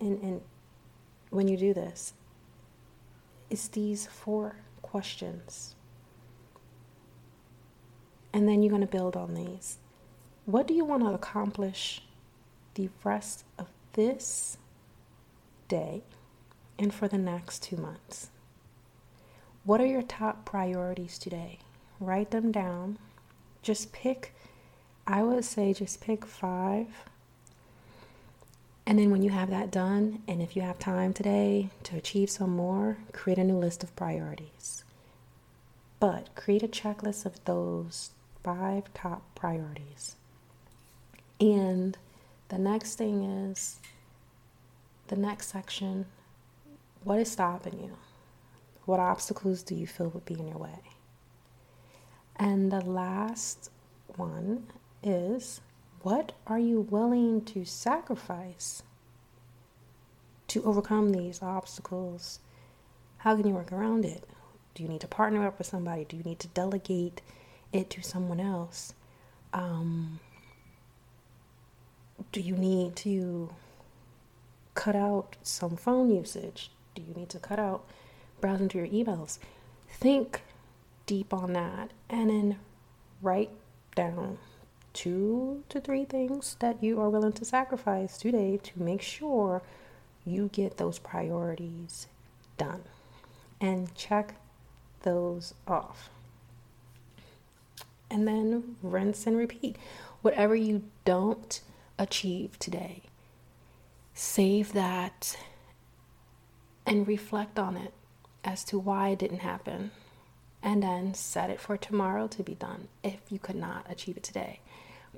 and, 0.00 0.20
and 0.22 0.40
when 1.30 1.48
you 1.48 1.56
do 1.56 1.74
this 1.74 2.14
is 3.50 3.68
these 3.68 4.06
four 4.06 4.56
questions. 4.82 5.74
And 8.32 8.48
then 8.48 8.62
you're 8.62 8.70
going 8.70 8.82
to 8.82 8.86
build 8.86 9.16
on 9.16 9.34
these. 9.34 9.78
What 10.44 10.66
do 10.66 10.74
you 10.74 10.84
want 10.84 11.02
to 11.02 11.10
accomplish 11.10 12.02
the 12.74 12.90
rest 13.02 13.44
of 13.58 13.68
this 13.94 14.58
day 15.68 16.02
and 16.78 16.92
for 16.92 17.08
the 17.08 17.18
next 17.18 17.62
two 17.62 17.76
months? 17.76 18.28
What 19.64 19.80
are 19.80 19.86
your 19.86 20.02
top 20.02 20.44
priorities 20.44 21.18
today? 21.18 21.58
Write 21.98 22.30
them 22.30 22.52
down. 22.52 22.98
Just 23.62 23.92
pick, 23.92 24.34
I 25.06 25.22
would 25.22 25.44
say, 25.44 25.72
just 25.72 26.00
pick 26.00 26.24
five 26.24 26.88
and 28.86 29.00
then 29.00 29.10
when 29.10 29.22
you 29.22 29.30
have 29.30 29.50
that 29.50 29.72
done, 29.72 30.22
and 30.28 30.40
if 30.40 30.54
you 30.54 30.62
have 30.62 30.78
time 30.78 31.12
today 31.12 31.70
to 31.82 31.96
achieve 31.96 32.30
some 32.30 32.50
more, 32.50 32.98
create 33.12 33.38
a 33.38 33.42
new 33.42 33.58
list 33.58 33.82
of 33.82 33.94
priorities. 33.96 34.84
But 35.98 36.32
create 36.36 36.62
a 36.62 36.68
checklist 36.68 37.26
of 37.26 37.44
those 37.46 38.10
five 38.44 38.84
top 38.94 39.22
priorities. 39.34 40.14
And 41.40 41.98
the 42.48 42.58
next 42.58 42.94
thing 42.94 43.24
is 43.24 43.80
the 45.08 45.16
next 45.16 45.48
section 45.48 46.06
what 47.06 47.20
is 47.20 47.30
stopping 47.30 47.78
you? 47.78 47.96
What 48.84 48.98
obstacles 48.98 49.62
do 49.62 49.76
you 49.76 49.86
feel 49.86 50.08
would 50.08 50.24
be 50.24 50.34
in 50.34 50.48
your 50.48 50.58
way? 50.58 50.80
And 52.34 52.72
the 52.72 52.80
last 52.80 53.70
one 54.16 54.66
is 55.04 55.60
what 56.02 56.32
are 56.48 56.58
you 56.58 56.80
willing 56.80 57.44
to 57.44 57.64
sacrifice 57.64 58.82
to 60.48 60.64
overcome 60.64 61.12
these 61.12 61.42
obstacles? 61.42 62.40
How 63.18 63.36
can 63.36 63.46
you 63.46 63.54
work 63.54 63.70
around 63.70 64.04
it? 64.04 64.24
Do 64.74 64.82
you 64.82 64.88
need 64.88 65.02
to 65.02 65.08
partner 65.08 65.46
up 65.46 65.58
with 65.58 65.68
somebody? 65.68 66.04
Do 66.06 66.16
you 66.16 66.24
need 66.24 66.40
to 66.40 66.48
delegate 66.48 67.22
it 67.72 67.88
to 67.90 68.02
someone 68.02 68.40
else? 68.40 68.94
Um, 69.52 70.18
do 72.32 72.40
you 72.40 72.56
need 72.56 72.96
to 72.96 73.50
cut 74.74 74.96
out 74.96 75.36
some 75.44 75.76
phone 75.76 76.10
usage? 76.10 76.72
Do 76.96 77.02
you 77.02 77.12
need 77.14 77.28
to 77.28 77.38
cut 77.38 77.58
out 77.58 77.84
browsing 78.40 78.70
through 78.70 78.86
your 78.86 79.04
emails? 79.04 79.38
Think 79.88 80.40
deep 81.04 81.32
on 81.34 81.52
that 81.52 81.90
and 82.08 82.30
then 82.30 82.58
write 83.20 83.50
down 83.94 84.38
two 84.94 85.62
to 85.68 85.78
three 85.78 86.06
things 86.06 86.56
that 86.60 86.82
you 86.82 86.98
are 86.98 87.10
willing 87.10 87.34
to 87.34 87.44
sacrifice 87.44 88.16
today 88.16 88.58
to 88.62 88.82
make 88.82 89.02
sure 89.02 89.60
you 90.24 90.48
get 90.54 90.78
those 90.78 90.98
priorities 90.98 92.06
done 92.56 92.82
and 93.60 93.94
check 93.94 94.36
those 95.02 95.52
off. 95.68 96.08
And 98.10 98.26
then 98.26 98.76
rinse 98.82 99.26
and 99.26 99.36
repeat. 99.36 99.76
Whatever 100.22 100.56
you 100.56 100.84
don't 101.04 101.60
achieve 101.98 102.58
today, 102.58 103.02
save 104.14 104.72
that 104.72 105.36
and 106.86 107.06
reflect 107.06 107.58
on 107.58 107.76
it 107.76 107.92
as 108.44 108.64
to 108.64 108.78
why 108.78 109.10
it 109.10 109.18
didn't 109.18 109.40
happen. 109.40 109.90
And 110.62 110.82
then 110.82 111.14
set 111.14 111.50
it 111.50 111.60
for 111.60 111.76
tomorrow 111.76 112.26
to 112.28 112.42
be 112.42 112.54
done 112.54 112.88
if 113.04 113.20
you 113.28 113.38
could 113.38 113.56
not 113.56 113.86
achieve 113.88 114.16
it 114.16 114.22
today. 114.22 114.60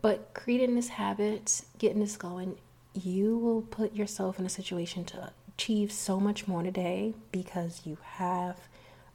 But 0.01 0.35
creating 0.35 0.75
this 0.75 0.89
habit, 0.89 1.63
getting 1.79 2.01
this 2.01 2.17
going, 2.17 2.57
you 2.95 3.39
will 3.39 3.63
put 3.63 3.95
yourself 3.95 4.39
in 4.39 4.47
a 4.47 4.51
situation 4.51 5.05
to 5.07 5.33
achieve 5.57 5.91
so 5.91 6.21
much 6.21 6.47
more 6.47 6.63
today 6.63 7.15
because 7.33 7.83
you 7.85 7.99
have 8.03 8.69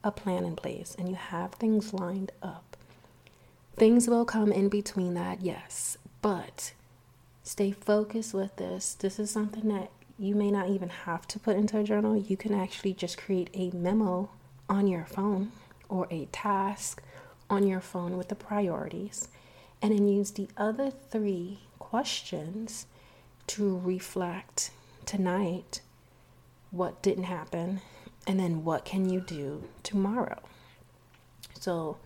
a 0.04 0.12
plan 0.12 0.44
in 0.44 0.56
place 0.56 0.96
and 0.98 1.08
you 1.08 1.16
have 1.16 1.54
things 1.54 1.94
lined 1.94 2.32
up. 2.42 2.76
Things 3.76 4.08
will 4.08 4.26
come 4.26 4.52
in 4.52 4.70
between 4.70 5.14
that, 5.14 5.42
yes, 5.42 5.98
but 6.22 6.74
stay 7.44 7.72
focused 7.72 8.34
with 8.34 8.56
this. 8.58 8.94
This 8.94 9.20
is 9.20 9.32
something 9.32 9.68
that 9.70 9.92
you 10.18 10.36
may 10.36 10.52
not 10.52 10.70
even 10.70 10.90
have 10.90 11.28
to 11.28 11.40
put 11.40 11.58
into 11.58 11.80
a 11.80 11.84
journal. 11.84 12.16
You 12.16 12.38
can 12.38 12.54
actually 12.54 12.94
just 12.94 13.18
create 13.18 13.50
a 13.54 13.72
memo 13.72 14.30
on 14.70 14.88
your 14.88 15.06
phone 15.06 15.52
or 15.90 16.08
a 16.12 16.26
task 16.32 17.02
on 17.50 17.68
your 17.68 17.82
phone 17.82 18.18
with 18.18 18.30
the 18.30 18.36
priorities 18.36 19.28
and 19.82 19.92
then 19.92 20.08
use 20.08 20.32
the 20.32 20.48
other 20.56 20.90
three 20.90 21.60
questions 21.78 22.86
to 23.48 23.78
reflect 23.80 24.72
tonight 25.06 25.82
what 26.72 27.02
didn't 27.02 27.26
happen 27.26 27.82
and 28.26 28.40
then 28.40 28.64
what 28.64 28.86
can 28.86 29.10
you 29.10 29.20
do 29.20 29.64
tomorrow. 29.84 30.42
So, 31.60 31.98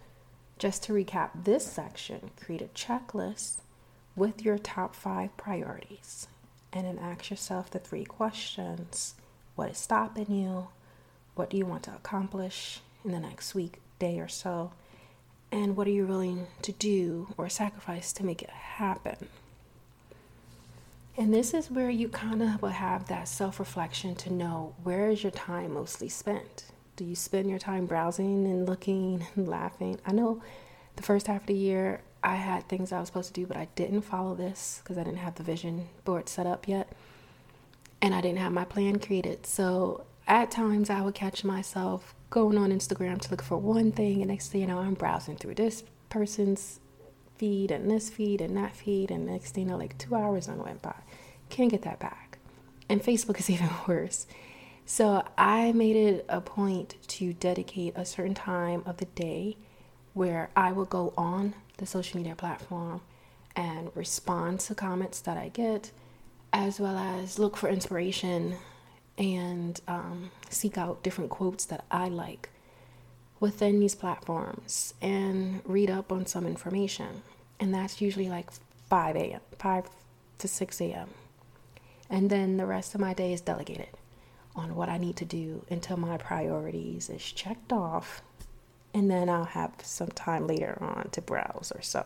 just 0.58 0.84
to 0.84 0.94
recap 0.94 1.30
this 1.44 1.66
section, 1.66 2.32
create 2.42 2.64
a 2.64 2.66
checklist 2.66 3.58
with 4.16 4.44
your 4.44 4.58
top 4.58 4.96
five 4.96 5.36
priorities 5.38 6.28
and 6.78 6.86
then 6.86 7.00
ask 7.04 7.32
yourself 7.32 7.72
the 7.72 7.80
three 7.80 8.06
questions 8.06 9.16
What 9.56 9.72
is 9.72 9.80
stopping 9.80 10.32
you? 10.32 10.68
What 11.34 11.50
do 11.50 11.58
you 11.58 11.66
want 11.66 11.84
to 11.84 11.96
accomplish 11.96 12.82
in 13.04 13.12
the 13.12 13.20
next 13.20 13.56
week, 13.56 13.80
day, 13.98 14.20
or 14.20 14.28
so? 14.28 14.72
And 15.52 15.76
what 15.76 15.88
are 15.88 15.92
you 15.92 16.06
willing 16.06 16.48
to 16.62 16.72
do 16.74 17.34
or 17.38 17.50
sacrifice 17.50 18.14
to 18.14 18.26
make 18.26 18.42
it 18.44 18.50
happen? 18.50 19.28
And 21.18 21.34
this 21.34 21.54
is 21.54 21.72
where 21.72 21.90
you 21.90 22.10
kind 22.10 22.44
of 22.44 22.62
will 22.62 22.70
have 22.70 23.08
that 23.08 23.28
self 23.28 23.60
reflection 23.60 24.14
to 24.16 24.32
know 24.32 24.76
where 24.84 25.10
is 25.10 25.24
your 25.24 25.32
time 25.32 25.74
mostly 25.74 26.10
spent? 26.10 26.66
Do 26.96 27.04
you 27.06 27.16
spend 27.16 27.50
your 27.50 27.60
time 27.60 27.88
browsing 27.88 28.46
and 28.46 28.68
looking 28.68 29.26
and 29.36 29.48
laughing? 29.48 30.00
I 30.06 30.12
know 30.12 30.44
the 30.96 31.04
first 31.04 31.26
half 31.26 31.42
of 31.42 31.48
the 31.48 31.54
year 31.56 32.02
I 32.28 32.36
had 32.36 32.68
things 32.68 32.92
I 32.92 33.00
was 33.00 33.08
supposed 33.08 33.34
to 33.34 33.42
do, 33.42 33.48
but 33.48 33.56
I 33.56 33.70
didn't 33.76 34.02
follow 34.02 34.36
this 34.36 34.82
because 34.84 34.98
I 34.98 35.04
didn't 35.04 35.20
have 35.20 35.36
the 35.36 35.44
vision 35.44 35.88
board 36.04 36.28
set 36.28 36.46
up 36.46 36.68
yet. 36.68 36.92
And 38.02 38.14
I 38.14 38.20
didn't 38.20 38.40
have 38.40 38.52
my 38.52 38.66
plan 38.66 39.00
created. 39.00 39.46
So 39.46 40.04
at 40.28 40.52
times 40.52 40.90
I 40.90 41.02
would 41.02 41.16
catch 41.16 41.46
myself 41.46 42.14
going 42.30 42.58
on 42.58 42.70
Instagram 42.70 43.22
to 43.22 43.32
look 43.32 43.42
for 43.42 43.56
one 43.56 43.94
thing, 43.94 44.22
and 44.22 44.30
next 44.30 44.50
thing 44.50 44.60
you 44.62 44.68
know, 44.68 44.80
I'm 44.80 44.94
browsing 44.94 45.38
through 45.38 45.56
this 45.56 45.86
person's 46.10 46.82
feed 47.38 47.72
and 47.72 47.90
this 47.90 48.10
feed 48.10 48.42
and 48.42 48.58
that 48.58 48.76
feed, 48.76 49.10
and 49.10 49.26
next 49.26 49.54
thing 49.54 49.68
you 49.68 49.72
know, 49.72 49.78
like 49.78 49.98
two 49.98 50.14
hours 50.14 50.50
on 50.50 50.62
went 50.62 50.82
by. 50.82 50.96
Can't 51.48 51.72
get 51.72 51.84
that 51.84 52.00
back. 52.00 52.40
And 52.90 53.02
Facebook 53.02 53.40
is 53.40 53.50
even 53.50 53.70
worse. 53.88 54.28
So 54.86 55.24
I 55.38 55.72
made 55.72 55.96
it 55.96 56.26
a 56.28 56.42
point 56.42 56.96
to 57.08 57.32
dedicate 57.32 57.94
a 57.96 58.04
certain 58.04 58.36
time 58.36 58.84
of 58.86 58.98
the 58.98 59.06
day 59.06 59.56
where 60.18 60.50
I 60.56 60.72
will 60.72 60.86
go 60.86 61.14
on 61.16 61.54
the 61.78 61.86
social 61.86 62.18
media 62.18 62.36
platform 62.36 63.02
and 63.56 63.92
respond 63.94 64.60
to 64.62 64.74
comments 64.74 65.20
that 65.22 65.38
I 65.38 65.50
get, 65.50 65.92
as 66.52 66.80
well 66.80 66.98
as 66.98 67.38
look 67.38 67.56
for 67.56 67.70
inspiration 67.70 68.56
and 69.18 69.80
um, 69.88 70.32
seek 70.50 70.76
out 70.76 71.04
different 71.04 71.30
quotes 71.30 71.66
that 71.66 71.86
I 71.92 72.08
like 72.08 72.50
within 73.40 73.80
these 73.80 73.94
platforms 73.94 74.96
and 75.04 75.62
read 75.66 75.92
up 75.92 76.12
on 76.12 76.26
some 76.26 76.48
information. 76.48 77.22
And 77.60 77.72
that's 77.72 78.02
usually 78.02 78.28
like 78.28 78.50
5 78.90 79.16
a.m., 79.16 79.42
5 79.60 79.86
to 80.40 80.48
6 80.48 80.82
a.m. 80.82 81.10
And 82.10 82.32
then 82.32 82.58
the 82.58 82.66
rest 82.66 82.96
of 82.96 83.02
my 83.02 83.14
day 83.14 83.34
is 83.34 83.42
delegated 83.42 83.90
on 84.56 84.76
what 84.76 84.90
I 84.90 84.98
need 84.98 85.16
to 85.18 85.26
do 85.26 85.64
until 85.70 85.98
my 85.98 86.18
priorities 86.18 87.08
is 87.10 87.24
checked 87.24 87.72
off. 87.72 88.24
And 88.98 89.12
then 89.12 89.30
I'll 89.30 89.46
have 89.46 89.74
some 89.84 90.08
time 90.10 90.48
later 90.48 90.78
on 90.82 91.10
to 91.12 91.22
browse 91.22 91.72
or 91.76 91.82
so. 91.82 92.06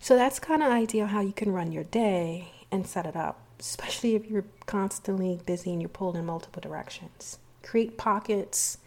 So 0.00 0.16
that's 0.16 0.38
kind 0.38 0.62
of 0.62 0.70
ideal 0.70 1.06
how 1.06 1.20
you 1.20 1.32
can 1.32 1.52
run 1.52 1.72
your 1.72 1.84
day 1.84 2.52
and 2.70 2.86
set 2.86 3.04
it 3.04 3.16
up 3.16 3.40
especially 3.58 4.14
if 4.14 4.26
you're 4.26 4.44
constantly 4.66 5.40
busy 5.46 5.72
and 5.72 5.82
you're 5.82 5.88
pulled 5.88 6.16
in 6.16 6.26
multiple 6.26 6.60
directions. 6.60 7.38
Create 7.62 7.98
pockets 7.98 8.78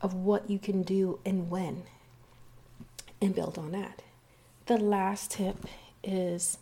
of 0.00 0.14
what 0.14 0.50
you 0.50 0.58
can 0.58 0.82
do 0.82 1.18
and 1.24 1.50
when, 1.50 1.84
and 3.20 3.34
build 3.34 3.58
on 3.58 3.72
that. 3.72 4.02
The 4.66 4.76
last 4.76 5.32
tip 5.32 5.66
is 6.02 6.58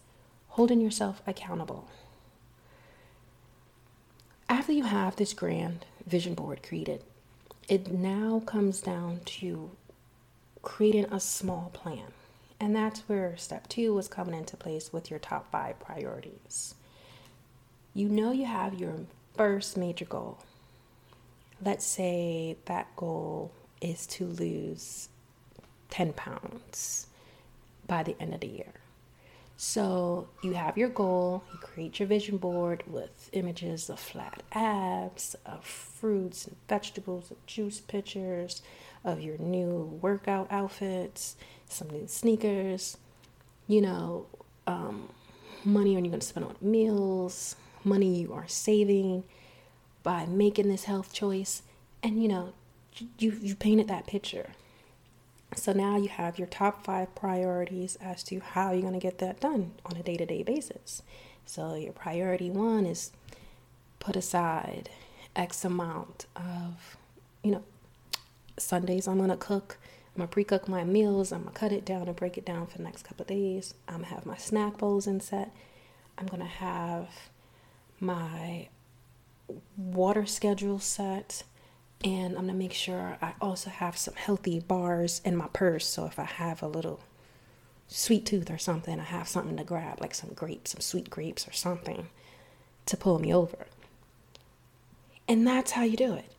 holding 0.48 0.80
yourself 0.80 1.22
accountable. 1.26 1.88
After 4.48 4.72
you 4.72 4.84
have 4.84 5.16
this 5.16 5.32
grand 5.32 5.84
vision 6.06 6.34
board 6.34 6.62
created, 6.62 7.02
it 7.68 7.90
now 7.92 8.42
comes 8.46 8.80
down 8.80 9.20
to 9.24 9.70
creating 10.66 11.06
a 11.12 11.20
small 11.20 11.70
plan. 11.72 12.12
And 12.58 12.74
that's 12.74 13.00
where 13.08 13.36
step 13.36 13.68
two 13.68 13.94
was 13.94 14.08
coming 14.08 14.34
into 14.34 14.56
place 14.56 14.92
with 14.92 15.10
your 15.10 15.18
top 15.18 15.50
five 15.50 15.78
priorities 15.78 16.74
you 17.96 18.10
know 18.10 18.30
you 18.30 18.44
have 18.44 18.78
your 18.78 18.92
first 19.38 19.74
major 19.74 20.04
goal. 20.04 20.36
Let's 21.64 21.86
say 21.86 22.58
that 22.66 22.94
goal 22.94 23.52
is 23.80 24.06
to 24.08 24.26
lose 24.26 25.08
10 25.88 26.12
pounds 26.12 27.06
by 27.86 28.02
the 28.02 28.14
end 28.20 28.34
of 28.34 28.40
the 28.40 28.48
year. 28.48 28.74
So 29.56 30.28
you 30.42 30.52
have 30.52 30.76
your 30.76 30.90
goal, 30.90 31.42
you 31.52 31.58
create 31.58 31.98
your 31.98 32.08
vision 32.08 32.36
board 32.36 32.82
with 32.86 33.30
images 33.32 33.88
of 33.88 33.98
flat 33.98 34.42
abs, 34.52 35.34
of 35.46 35.64
fruits 35.64 36.46
and 36.46 36.56
vegetables, 36.68 37.30
of 37.30 37.44
juice 37.46 37.80
pictures, 37.80 38.60
of 39.02 39.20
your 39.20 39.38
new 39.38 39.98
workout 40.02 40.46
outfits, 40.50 41.36
some 41.68 41.88
new 41.88 42.06
sneakers, 42.06 42.98
you 43.66 43.80
know, 43.80 44.26
um, 44.66 45.08
money 45.64 45.92
you're 45.92 46.00
going 46.02 46.20
to 46.20 46.26
spend 46.26 46.44
on 46.44 46.56
meals, 46.60 47.56
money 47.82 48.20
you 48.20 48.34
are 48.34 48.48
saving 48.48 49.24
by 50.02 50.26
making 50.26 50.68
this 50.68 50.84
health 50.84 51.12
choice. 51.14 51.62
And 52.02 52.22
you 52.22 52.28
know, 52.28 52.52
you 53.18 53.32
you 53.40 53.56
painted 53.56 53.88
that 53.88 54.06
picture. 54.06 54.50
So 55.56 55.72
now 55.72 55.96
you 55.96 56.08
have 56.08 56.38
your 56.38 56.48
top 56.48 56.84
five 56.84 57.14
priorities 57.14 57.96
as 57.96 58.22
to 58.24 58.40
how 58.40 58.72
you're 58.72 58.82
going 58.82 58.92
to 58.92 59.00
get 59.00 59.18
that 59.18 59.40
done 59.40 59.72
on 59.84 59.96
a 59.96 60.02
day 60.02 60.16
to 60.16 60.26
day 60.26 60.42
basis. 60.42 61.02
So 61.46 61.74
your 61.74 61.92
priority 61.92 62.50
one 62.50 62.84
is 62.84 63.10
put 63.98 64.16
aside 64.16 64.90
X 65.34 65.64
amount 65.64 66.26
of, 66.36 66.96
you 67.42 67.52
know, 67.52 67.64
Sundays 68.58 69.08
I'm 69.08 69.16
going 69.18 69.30
to 69.30 69.36
cook. 69.36 69.78
I'm 70.14 70.20
going 70.20 70.28
to 70.28 70.32
pre 70.32 70.44
cook 70.44 70.68
my 70.68 70.84
meals. 70.84 71.32
I'm 71.32 71.44
to 71.54 71.58
cut 71.60 71.72
it 71.72 71.84
down 71.84 72.06
and 72.06 72.16
break 72.16 72.38
it 72.38 72.44
down 72.44 72.66
for 72.66 72.78
the 72.78 72.84
next 72.84 73.02
couple 73.02 73.24
of 73.24 73.28
days. 73.28 73.74
I'm 73.88 74.00
to 74.00 74.06
have 74.06 74.26
my 74.26 74.36
snack 74.36 74.78
bowls 74.78 75.06
in 75.06 75.20
set. 75.20 75.54
I'm 76.18 76.26
to 76.40 76.46
have 76.46 77.08
my 78.00 78.68
water 79.76 80.26
schedule 80.26 80.78
set 80.78 81.42
and 82.04 82.36
I'm 82.36 82.46
gonna 82.46 82.54
make 82.54 82.72
sure 82.72 83.18
I 83.20 83.34
also 83.40 83.70
have 83.70 83.96
some 83.96 84.14
healthy 84.14 84.60
bars 84.60 85.20
in 85.24 85.36
my 85.36 85.48
purse. 85.52 85.86
So 85.86 86.06
if 86.06 86.18
I 86.18 86.24
have 86.24 86.62
a 86.62 86.68
little 86.68 87.00
sweet 87.88 88.26
tooth 88.26 88.50
or 88.50 88.58
something, 88.58 89.00
I 89.00 89.04
have 89.04 89.28
something 89.28 89.56
to 89.56 89.64
grab, 89.64 90.00
like 90.00 90.14
some 90.14 90.30
grapes, 90.34 90.72
some 90.72 90.80
sweet 90.80 91.10
grapes 91.10 91.48
or 91.48 91.52
something 91.52 92.08
to 92.86 92.96
pull 92.96 93.18
me 93.18 93.32
over. 93.32 93.66
And 95.28 95.46
that's 95.46 95.72
how 95.72 95.82
you 95.82 95.96
do 95.96 96.14
it. 96.14 96.32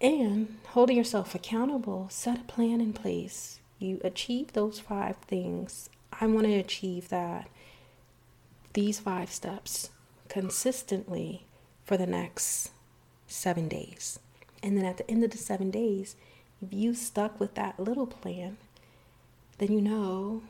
And 0.00 0.58
holding 0.68 0.96
yourself 0.96 1.34
accountable, 1.34 2.06
set 2.10 2.40
a 2.40 2.44
plan 2.44 2.80
in 2.80 2.92
place. 2.92 3.58
You 3.78 4.00
achieve 4.04 4.52
those 4.52 4.78
five 4.78 5.16
things. 5.16 5.90
I 6.20 6.26
want 6.26 6.46
to 6.46 6.54
achieve 6.54 7.08
that, 7.08 7.48
these 8.74 9.00
five 9.00 9.32
steps 9.32 9.90
consistently 10.28 11.46
for 11.84 11.96
the 11.96 12.06
next 12.06 12.70
seven 13.26 13.66
days. 13.66 14.20
And 14.62 14.76
then 14.76 14.84
at 14.84 14.96
the 14.96 15.10
end 15.10 15.24
of 15.24 15.30
the 15.30 15.38
seven 15.38 15.70
days, 15.70 16.16
if 16.60 16.72
you 16.72 16.94
stuck 16.94 17.38
with 17.38 17.54
that 17.54 17.78
little 17.78 18.06
plan, 18.06 18.56
then 19.58 19.72
you 19.72 19.80
know, 19.80 20.42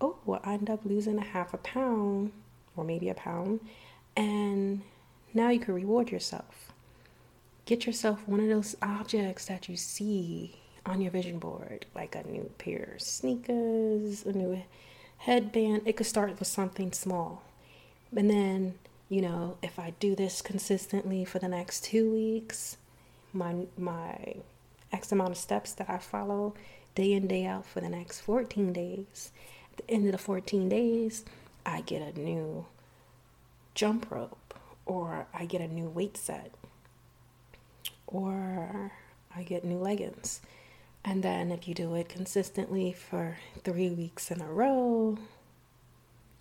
oh, 0.00 0.16
well, 0.24 0.40
I 0.44 0.54
end 0.54 0.70
up 0.70 0.84
losing 0.84 1.18
a 1.18 1.24
half 1.24 1.54
a 1.54 1.58
pound 1.58 2.32
or 2.76 2.84
maybe 2.84 3.08
a 3.08 3.14
pound. 3.14 3.60
And 4.16 4.82
now 5.32 5.50
you 5.50 5.60
can 5.60 5.74
reward 5.74 6.10
yourself. 6.10 6.72
Get 7.64 7.86
yourself 7.86 8.26
one 8.26 8.40
of 8.40 8.48
those 8.48 8.76
objects 8.82 9.46
that 9.46 9.68
you 9.68 9.76
see 9.76 10.56
on 10.84 11.00
your 11.00 11.10
vision 11.10 11.38
board, 11.38 11.86
like 11.94 12.14
a 12.14 12.26
new 12.26 12.50
pair 12.58 12.94
of 12.94 13.02
sneakers, 13.02 14.24
a 14.24 14.32
new 14.32 14.62
headband. 15.18 15.82
It 15.84 15.96
could 15.96 16.06
start 16.06 16.38
with 16.38 16.48
something 16.48 16.92
small. 16.92 17.42
And 18.14 18.28
then, 18.28 18.74
you 19.08 19.20
know, 19.20 19.56
if 19.62 19.78
I 19.78 19.94
do 20.00 20.16
this 20.16 20.42
consistently 20.42 21.24
for 21.24 21.38
the 21.38 21.48
next 21.48 21.84
two 21.84 22.10
weeks, 22.10 22.76
my 23.32 23.66
my 23.76 24.36
X 24.92 25.12
amount 25.12 25.30
of 25.30 25.36
steps 25.36 25.72
that 25.74 25.88
I 25.88 25.98
follow 25.98 26.54
day 26.94 27.12
in, 27.12 27.26
day 27.28 27.46
out 27.46 27.66
for 27.66 27.80
the 27.80 27.88
next 27.88 28.20
14 28.20 28.72
days. 28.72 29.30
At 29.72 29.86
the 29.86 29.94
end 29.94 30.06
of 30.06 30.12
the 30.12 30.18
14 30.18 30.68
days, 30.68 31.24
I 31.64 31.82
get 31.82 32.02
a 32.02 32.18
new 32.18 32.66
jump 33.74 34.10
rope, 34.10 34.54
or 34.86 35.26
I 35.32 35.44
get 35.44 35.60
a 35.60 35.68
new 35.68 35.88
weight 35.88 36.16
set, 36.16 36.52
or 38.06 38.92
I 39.34 39.42
get 39.44 39.64
new 39.64 39.78
leggings. 39.78 40.40
And 41.04 41.22
then 41.22 41.50
if 41.50 41.66
you 41.66 41.74
do 41.74 41.94
it 41.94 42.08
consistently 42.08 42.92
for 42.92 43.38
three 43.64 43.90
weeks 43.90 44.30
in 44.30 44.40
a 44.40 44.50
row, 44.50 45.16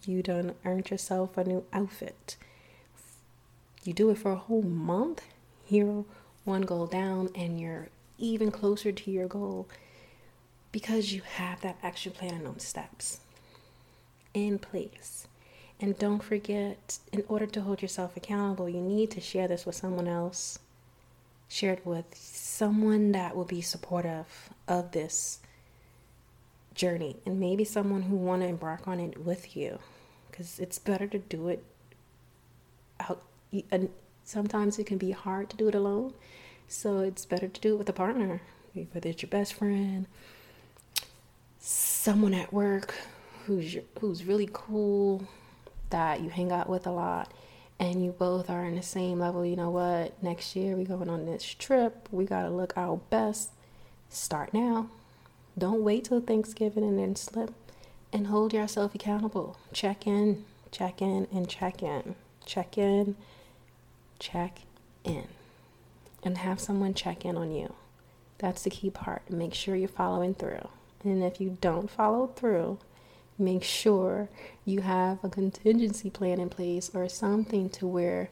you 0.06 0.22
done 0.22 0.56
earned 0.66 0.90
yourself 0.90 1.38
a 1.38 1.44
new 1.44 1.64
outfit. 1.72 2.36
You 3.84 3.94
do 3.94 4.10
it 4.10 4.18
for 4.18 4.32
a 4.32 4.36
whole 4.36 4.62
month, 4.62 5.24
you're 5.70 6.04
one 6.50 6.64
goal 6.64 6.88
down 6.88 7.30
and 7.36 7.62
you're 7.62 7.88
even 8.18 8.52
closer 8.52 8.92
to 8.92 9.12
your 9.12 9.28
goal 9.28 9.70
because 10.72 11.14
you 11.14 11.22
have 11.36 11.62
that 11.62 11.78
action 11.82 12.12
plan 12.12 12.34
and 12.34 12.46
those 12.46 12.64
steps 12.64 13.22
in 14.34 14.60
place. 14.60 15.28
And 15.80 15.98
don't 15.98 16.22
forget, 16.22 17.00
in 17.14 17.24
order 17.30 17.46
to 17.46 17.62
hold 17.62 17.82
yourself 17.82 18.18
accountable, 18.18 18.68
you 18.68 18.82
need 18.82 19.12
to 19.12 19.22
share 19.22 19.48
this 19.48 19.66
with 19.66 19.76
someone 19.76 20.08
else. 20.08 20.60
Share 21.48 21.74
it 21.74 21.86
with 21.86 22.14
someone 22.14 23.14
that 23.14 23.36
will 23.36 23.46
be 23.46 23.62
supportive 23.62 24.50
of 24.68 24.92
this 24.92 25.40
journey 26.76 27.18
and 27.26 27.40
maybe 27.40 27.64
someone 27.64 28.04
who 28.04 28.16
want 28.16 28.42
to 28.42 28.48
embark 28.48 28.88
on 28.88 29.00
it 29.00 29.26
with 29.26 29.56
you 29.56 29.80
because 30.30 30.60
it's 30.60 30.80
better 30.80 31.08
to 31.08 31.20
do 31.20 31.50
it 31.50 31.64
out 33.00 33.22
sometimes 34.30 34.78
it 34.78 34.86
can 34.86 35.00
be 35.00 35.10
hard 35.10 35.50
to 35.50 35.58
do 35.58 35.68
it 35.68 35.74
alone 35.74 36.14
so 36.68 37.00
it's 37.00 37.26
better 37.26 37.48
to 37.48 37.62
do 37.62 37.74
it 37.74 37.78
with 37.80 37.90
a 37.90 37.94
partner, 37.94 38.42
whether 38.92 39.10
it's 39.10 39.24
your 39.24 39.30
best 39.30 39.56
friend, 39.56 40.06
someone 41.60 42.36
at 42.36 42.54
work 42.54 42.94
who's 43.48 43.74
your, 43.74 43.84
who's 44.00 44.24
really 44.24 44.48
cool 44.54 45.28
that 45.90 46.22
you 46.22 46.30
hang 46.30 46.52
out 46.52 46.70
with 46.70 46.86
a 46.86 46.92
lot 46.92 47.34
and 47.80 48.06
you 48.06 48.12
both 48.12 48.52
are 48.52 48.66
in 48.66 48.76
the 48.76 48.84
same 48.84 49.20
level. 49.20 49.44
You 49.44 49.56
know 49.56 49.72
what? 49.72 50.22
Next 50.22 50.56
year 50.56 50.76
we're 50.76 50.86
going 50.86 51.10
on 51.10 51.26
this 51.26 51.44
trip. 51.44 52.08
We 52.12 52.26
got 52.26 52.44
to 52.44 52.52
look 52.52 52.78
our 52.78 52.98
best. 53.10 53.50
Start 54.10 54.54
now. 54.54 54.90
Don't 55.58 55.84
wait 55.84 56.04
till 56.06 56.22
Thanksgiving 56.22 56.84
and 56.84 57.00
then 57.00 57.16
slip 57.16 57.52
and 58.14 58.28
hold 58.28 58.54
yourself 58.54 58.94
accountable. 58.94 59.58
Check 59.74 60.06
in, 60.06 60.46
check 60.72 61.02
in, 61.02 61.28
and 61.32 61.50
check 61.50 61.82
in. 61.82 62.16
Check 62.46 62.78
in, 62.78 63.16
check 64.20 64.60
in 65.04 65.28
and 66.24 66.38
have 66.38 66.60
someone 66.60 66.94
check 66.94 67.26
in 67.26 67.38
on 67.38 67.52
you. 67.52 67.74
That's 68.38 68.64
the 68.64 68.70
key 68.70 68.90
part. 68.90 69.30
Make 69.30 69.54
sure 69.54 69.76
you're 69.76 69.88
following 69.88 70.34
through. 70.34 70.68
And 71.04 71.24
if 71.24 71.40
you 71.40 71.58
don't 71.62 71.90
follow 71.90 72.28
through, 72.28 72.80
make 73.38 73.64
sure 73.64 74.30
you 74.66 74.82
have 74.82 75.24
a 75.24 75.30
contingency 75.30 76.10
plan 76.10 76.40
in 76.40 76.50
place 76.50 76.92
or 76.94 77.08
something 77.08 77.70
to 77.70 77.88
where 77.88 78.30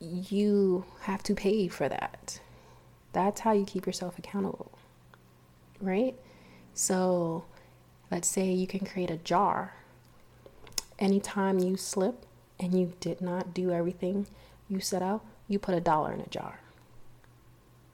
you 0.00 0.84
have 1.02 1.22
to 1.24 1.34
pay 1.34 1.68
for 1.68 1.88
that. 1.88 2.40
That's 3.12 3.40
how 3.40 3.52
you 3.52 3.64
keep 3.64 3.86
yourself 3.86 4.18
accountable, 4.18 4.72
right? 5.80 6.14
So 6.74 7.44
let's 8.10 8.28
say 8.28 8.50
you 8.50 8.66
can 8.66 8.86
create 8.86 9.10
a 9.10 9.18
jar. 9.18 9.74
Anytime 10.98 11.58
you 11.58 11.76
slip 11.76 12.24
and 12.58 12.78
you 12.78 12.94
did 13.00 13.20
not 13.20 13.52
do 13.52 13.70
everything 13.70 14.26
you 14.72 14.80
set 14.80 15.02
out, 15.02 15.24
you 15.48 15.58
put 15.58 15.74
a 15.74 15.80
dollar 15.80 16.12
in 16.12 16.20
a 16.20 16.28
jar 16.28 16.58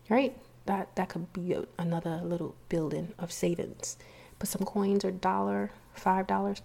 right? 0.09 0.37
That 0.67 0.95
that 0.97 1.09
could 1.09 1.33
be 1.33 1.53
a, 1.53 1.65
another 1.79 2.21
little 2.23 2.55
building 2.69 3.15
of 3.19 3.33
savings. 3.33 3.97
Put 4.39 4.49
some 4.49 4.65
coins 4.65 5.05
or 5.05 5.11
dollar, 5.11 5.71
five 5.95 6.27
dollars. 6.27 6.63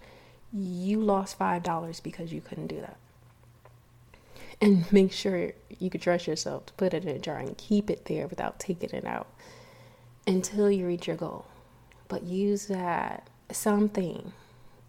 You 0.52 1.00
lost 1.00 1.38
five 1.38 1.62
dollars 1.62 2.00
because 2.00 2.32
you 2.32 2.40
couldn't 2.40 2.68
do 2.68 2.80
that. 2.80 2.96
And 4.60 4.90
make 4.92 5.12
sure 5.12 5.52
you 5.78 5.90
could 5.90 6.02
trust 6.02 6.26
yourself 6.26 6.66
to 6.66 6.72
put 6.74 6.94
it 6.94 7.04
in 7.04 7.16
a 7.16 7.18
jar 7.18 7.38
and 7.38 7.56
keep 7.56 7.90
it 7.90 8.04
there 8.06 8.26
without 8.26 8.58
taking 8.60 8.90
it 8.90 9.04
out 9.04 9.28
until 10.26 10.70
you 10.70 10.86
reach 10.86 11.06
your 11.06 11.16
goal. 11.16 11.46
But 12.08 12.22
use 12.24 12.66
that 12.66 13.28
something 13.50 14.32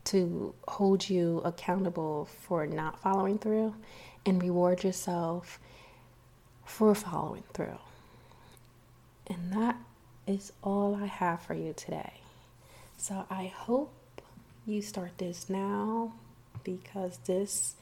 to 0.06 0.54
hold 0.68 1.10
you 1.10 1.42
accountable 1.44 2.30
for 2.42 2.66
not 2.66 3.02
following 3.02 3.38
through 3.38 3.76
and 4.26 4.42
reward 4.42 4.84
yourself 4.84 5.60
for 6.64 6.96
following 6.96 7.44
through. 7.54 7.78
And 9.28 9.54
that 9.54 9.78
is 10.28 10.52
all 10.64 10.96
I 10.96 11.06
have 11.06 11.42
for 11.42 11.54
you 11.54 11.74
today. 11.74 12.14
So 12.98 13.26
I 13.30 13.46
hope 13.46 13.94
you 14.66 14.82
start 14.82 15.18
this 15.18 15.50
now 15.50 16.14
because 16.64 17.18
this 17.26 17.76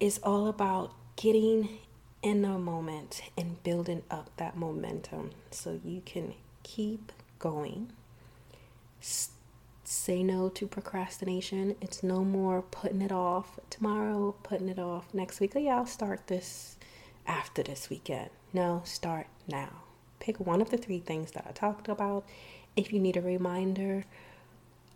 is 0.00 0.18
all 0.22 0.48
about 0.48 0.92
getting 1.16 1.78
in 2.22 2.42
the 2.42 2.58
moment 2.58 3.22
and 3.38 3.62
building 3.62 4.02
up 4.10 4.30
that 4.36 4.56
momentum 4.56 5.30
so 5.50 5.80
you 5.84 6.02
can 6.04 6.34
keep 6.62 7.12
going. 7.38 7.92
S- 9.00 9.30
say 9.88 10.22
no 10.22 10.48
to 10.50 10.66
procrastination. 10.66 11.76
It's 11.80 12.02
no 12.02 12.24
more 12.24 12.60
putting 12.62 13.02
it 13.02 13.12
off 13.12 13.58
tomorrow, 13.70 14.34
putting 14.42 14.68
it 14.68 14.78
off 14.78 15.12
next 15.14 15.40
week. 15.40 15.52
Oh, 15.54 15.58
yeah, 15.58 15.76
I'll 15.76 15.86
start 15.86 16.26
this 16.26 16.76
after 17.26 17.62
this 17.62 17.90
weekend. 17.90 18.30
No, 18.52 18.82
start 18.84 19.26
now. 19.46 19.82
Pick 20.18 20.40
one 20.40 20.60
of 20.60 20.70
the 20.70 20.78
three 20.78 21.00
things 21.00 21.32
that 21.32 21.46
I 21.48 21.52
talked 21.52 21.88
about. 21.88 22.24
If 22.74 22.92
you 22.92 23.00
need 23.00 23.16
a 23.16 23.22
reminder, 23.22 24.04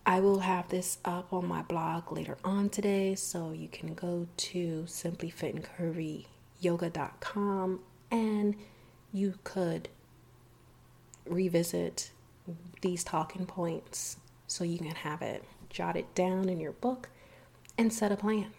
I 0.05 0.19
will 0.19 0.39
have 0.39 0.69
this 0.69 0.97
up 1.05 1.31
on 1.31 1.47
my 1.47 1.61
blog 1.61 2.11
later 2.11 2.37
on 2.43 2.69
today, 2.69 3.15
so 3.15 3.51
you 3.51 3.67
can 3.67 3.93
go 3.93 4.27
to 4.35 4.85
simplyfitandcurvyyoga.com 4.87 7.79
and 8.09 8.55
you 9.13 9.35
could 9.43 9.89
revisit 11.25 12.09
these 12.81 13.03
talking 13.03 13.45
points 13.45 14.17
so 14.51 14.65
you 14.65 14.77
can 14.77 14.87
have 14.87 15.21
it 15.21 15.45
jot 15.69 15.95
it 15.95 16.13
down 16.13 16.49
in 16.49 16.59
your 16.59 16.73
book 16.73 17.07
and 17.77 17.93
set 17.93 18.11
a 18.11 18.17
plan. 18.17 18.51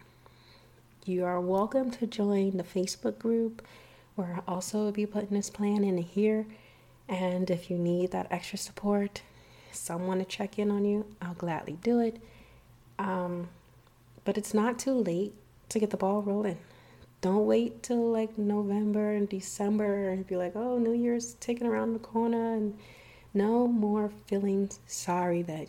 You 1.05 1.27
are 1.27 1.39
welcome 1.39 1.91
to 1.91 2.07
join 2.07 2.57
the 2.57 2.65
Facebook 2.65 3.19
group 3.19 3.61
where 4.15 4.37
I'll 4.47 4.55
also 4.55 4.91
be 4.91 5.05
putting 5.05 5.37
this 5.37 5.51
plan 5.51 5.85
in 5.85 5.99
here. 5.99 6.47
And 7.11 7.51
if 7.51 7.71
you 7.71 7.77
need 7.77 8.11
that 8.13 8.29
extra 8.31 8.57
support, 8.57 9.21
someone 9.71 10.19
to 10.19 10.25
check 10.25 10.59
in 10.59 10.71
on 10.71 10.87
you, 10.87 11.05
I'll 11.21 11.35
gladly 11.35 11.77
do 11.83 12.01
it. 12.01 12.19
Um, 12.99 13.51
but 14.25 14.39
it's 14.39 14.55
not 14.55 14.79
too 14.79 14.95
late 14.95 15.35
to 15.69 15.79
get 15.79 15.91
the 15.91 15.99
ball 15.99 16.23
rolling. 16.23 16.59
Don't 17.21 17.45
wait 17.45 17.83
till 17.83 18.11
like 18.11 18.39
November 18.39 19.13
and 19.13 19.29
December 19.29 20.09
and 20.09 20.27
be 20.27 20.37
like, 20.37 20.57
oh, 20.57 20.79
New 20.79 20.95
Year's 20.95 21.35
taking 21.35 21.67
around 21.67 21.93
the 21.93 21.99
corner. 21.99 22.55
And 22.55 22.79
no 23.35 23.69
more 23.69 24.11
feeling 24.27 24.71
sorry 24.87 25.43
that 25.43 25.69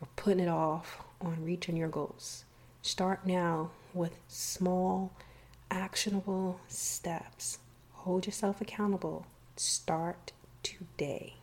you're 0.00 0.08
putting 0.16 0.40
it 0.40 0.48
off 0.48 1.02
on 1.20 1.44
reaching 1.44 1.76
your 1.76 1.88
goals. 1.88 2.44
Start 2.82 3.26
now 3.26 3.70
with 3.92 4.16
small, 4.28 5.12
actionable 5.70 6.60
steps. 6.68 7.58
Hold 7.92 8.26
yourself 8.26 8.60
accountable. 8.60 9.26
Start 9.56 10.32
today. 10.62 11.34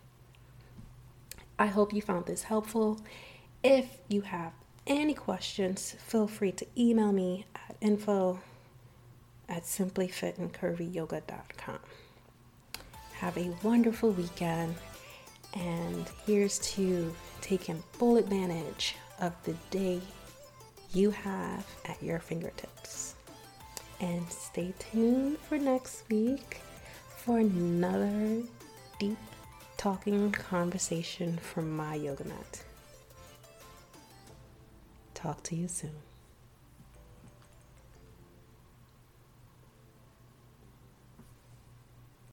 I 1.58 1.68
hope 1.68 1.94
you 1.94 2.02
found 2.02 2.26
this 2.26 2.44
helpful. 2.44 3.00
If 3.64 3.98
you 4.08 4.22
have 4.22 4.54
any 4.88 5.14
questions, 5.14 5.96
feel 6.00 6.28
free 6.28 6.52
to 6.54 6.66
email 6.78 7.12
me 7.12 7.46
at 7.56 7.76
info 7.82 8.40
at 9.48 9.64
simplyfitandcurvyyoga.com. 9.64 11.80
Have 13.14 13.38
a 13.38 13.56
wonderful 13.64 14.12
weekend, 14.12 14.76
and 15.56 16.10
here's 16.26 16.60
to 16.60 17.14
taking 17.42 17.82
full 17.94 18.18
advantage 18.18 18.96
of 19.22 19.34
the 19.44 19.54
day 19.72 20.02
you 20.94 21.12
have 21.12 21.66
at 21.86 22.02
your 22.02 22.20
fingertips. 22.20 23.16
And 24.02 24.30
stay 24.30 24.74
tuned 24.78 25.40
for 25.40 25.58
next 25.58 26.04
week 26.10 26.62
for 27.18 27.40
another 27.40 28.42
deep 29.00 29.18
talking 29.78 30.32
conversation 30.32 31.38
from 31.38 31.76
my 31.76 31.96
yoga 31.96 32.26
mat. 32.26 32.64
Talk 35.14 35.42
to 35.44 35.56
you 35.56 35.68
soon. 35.68 36.05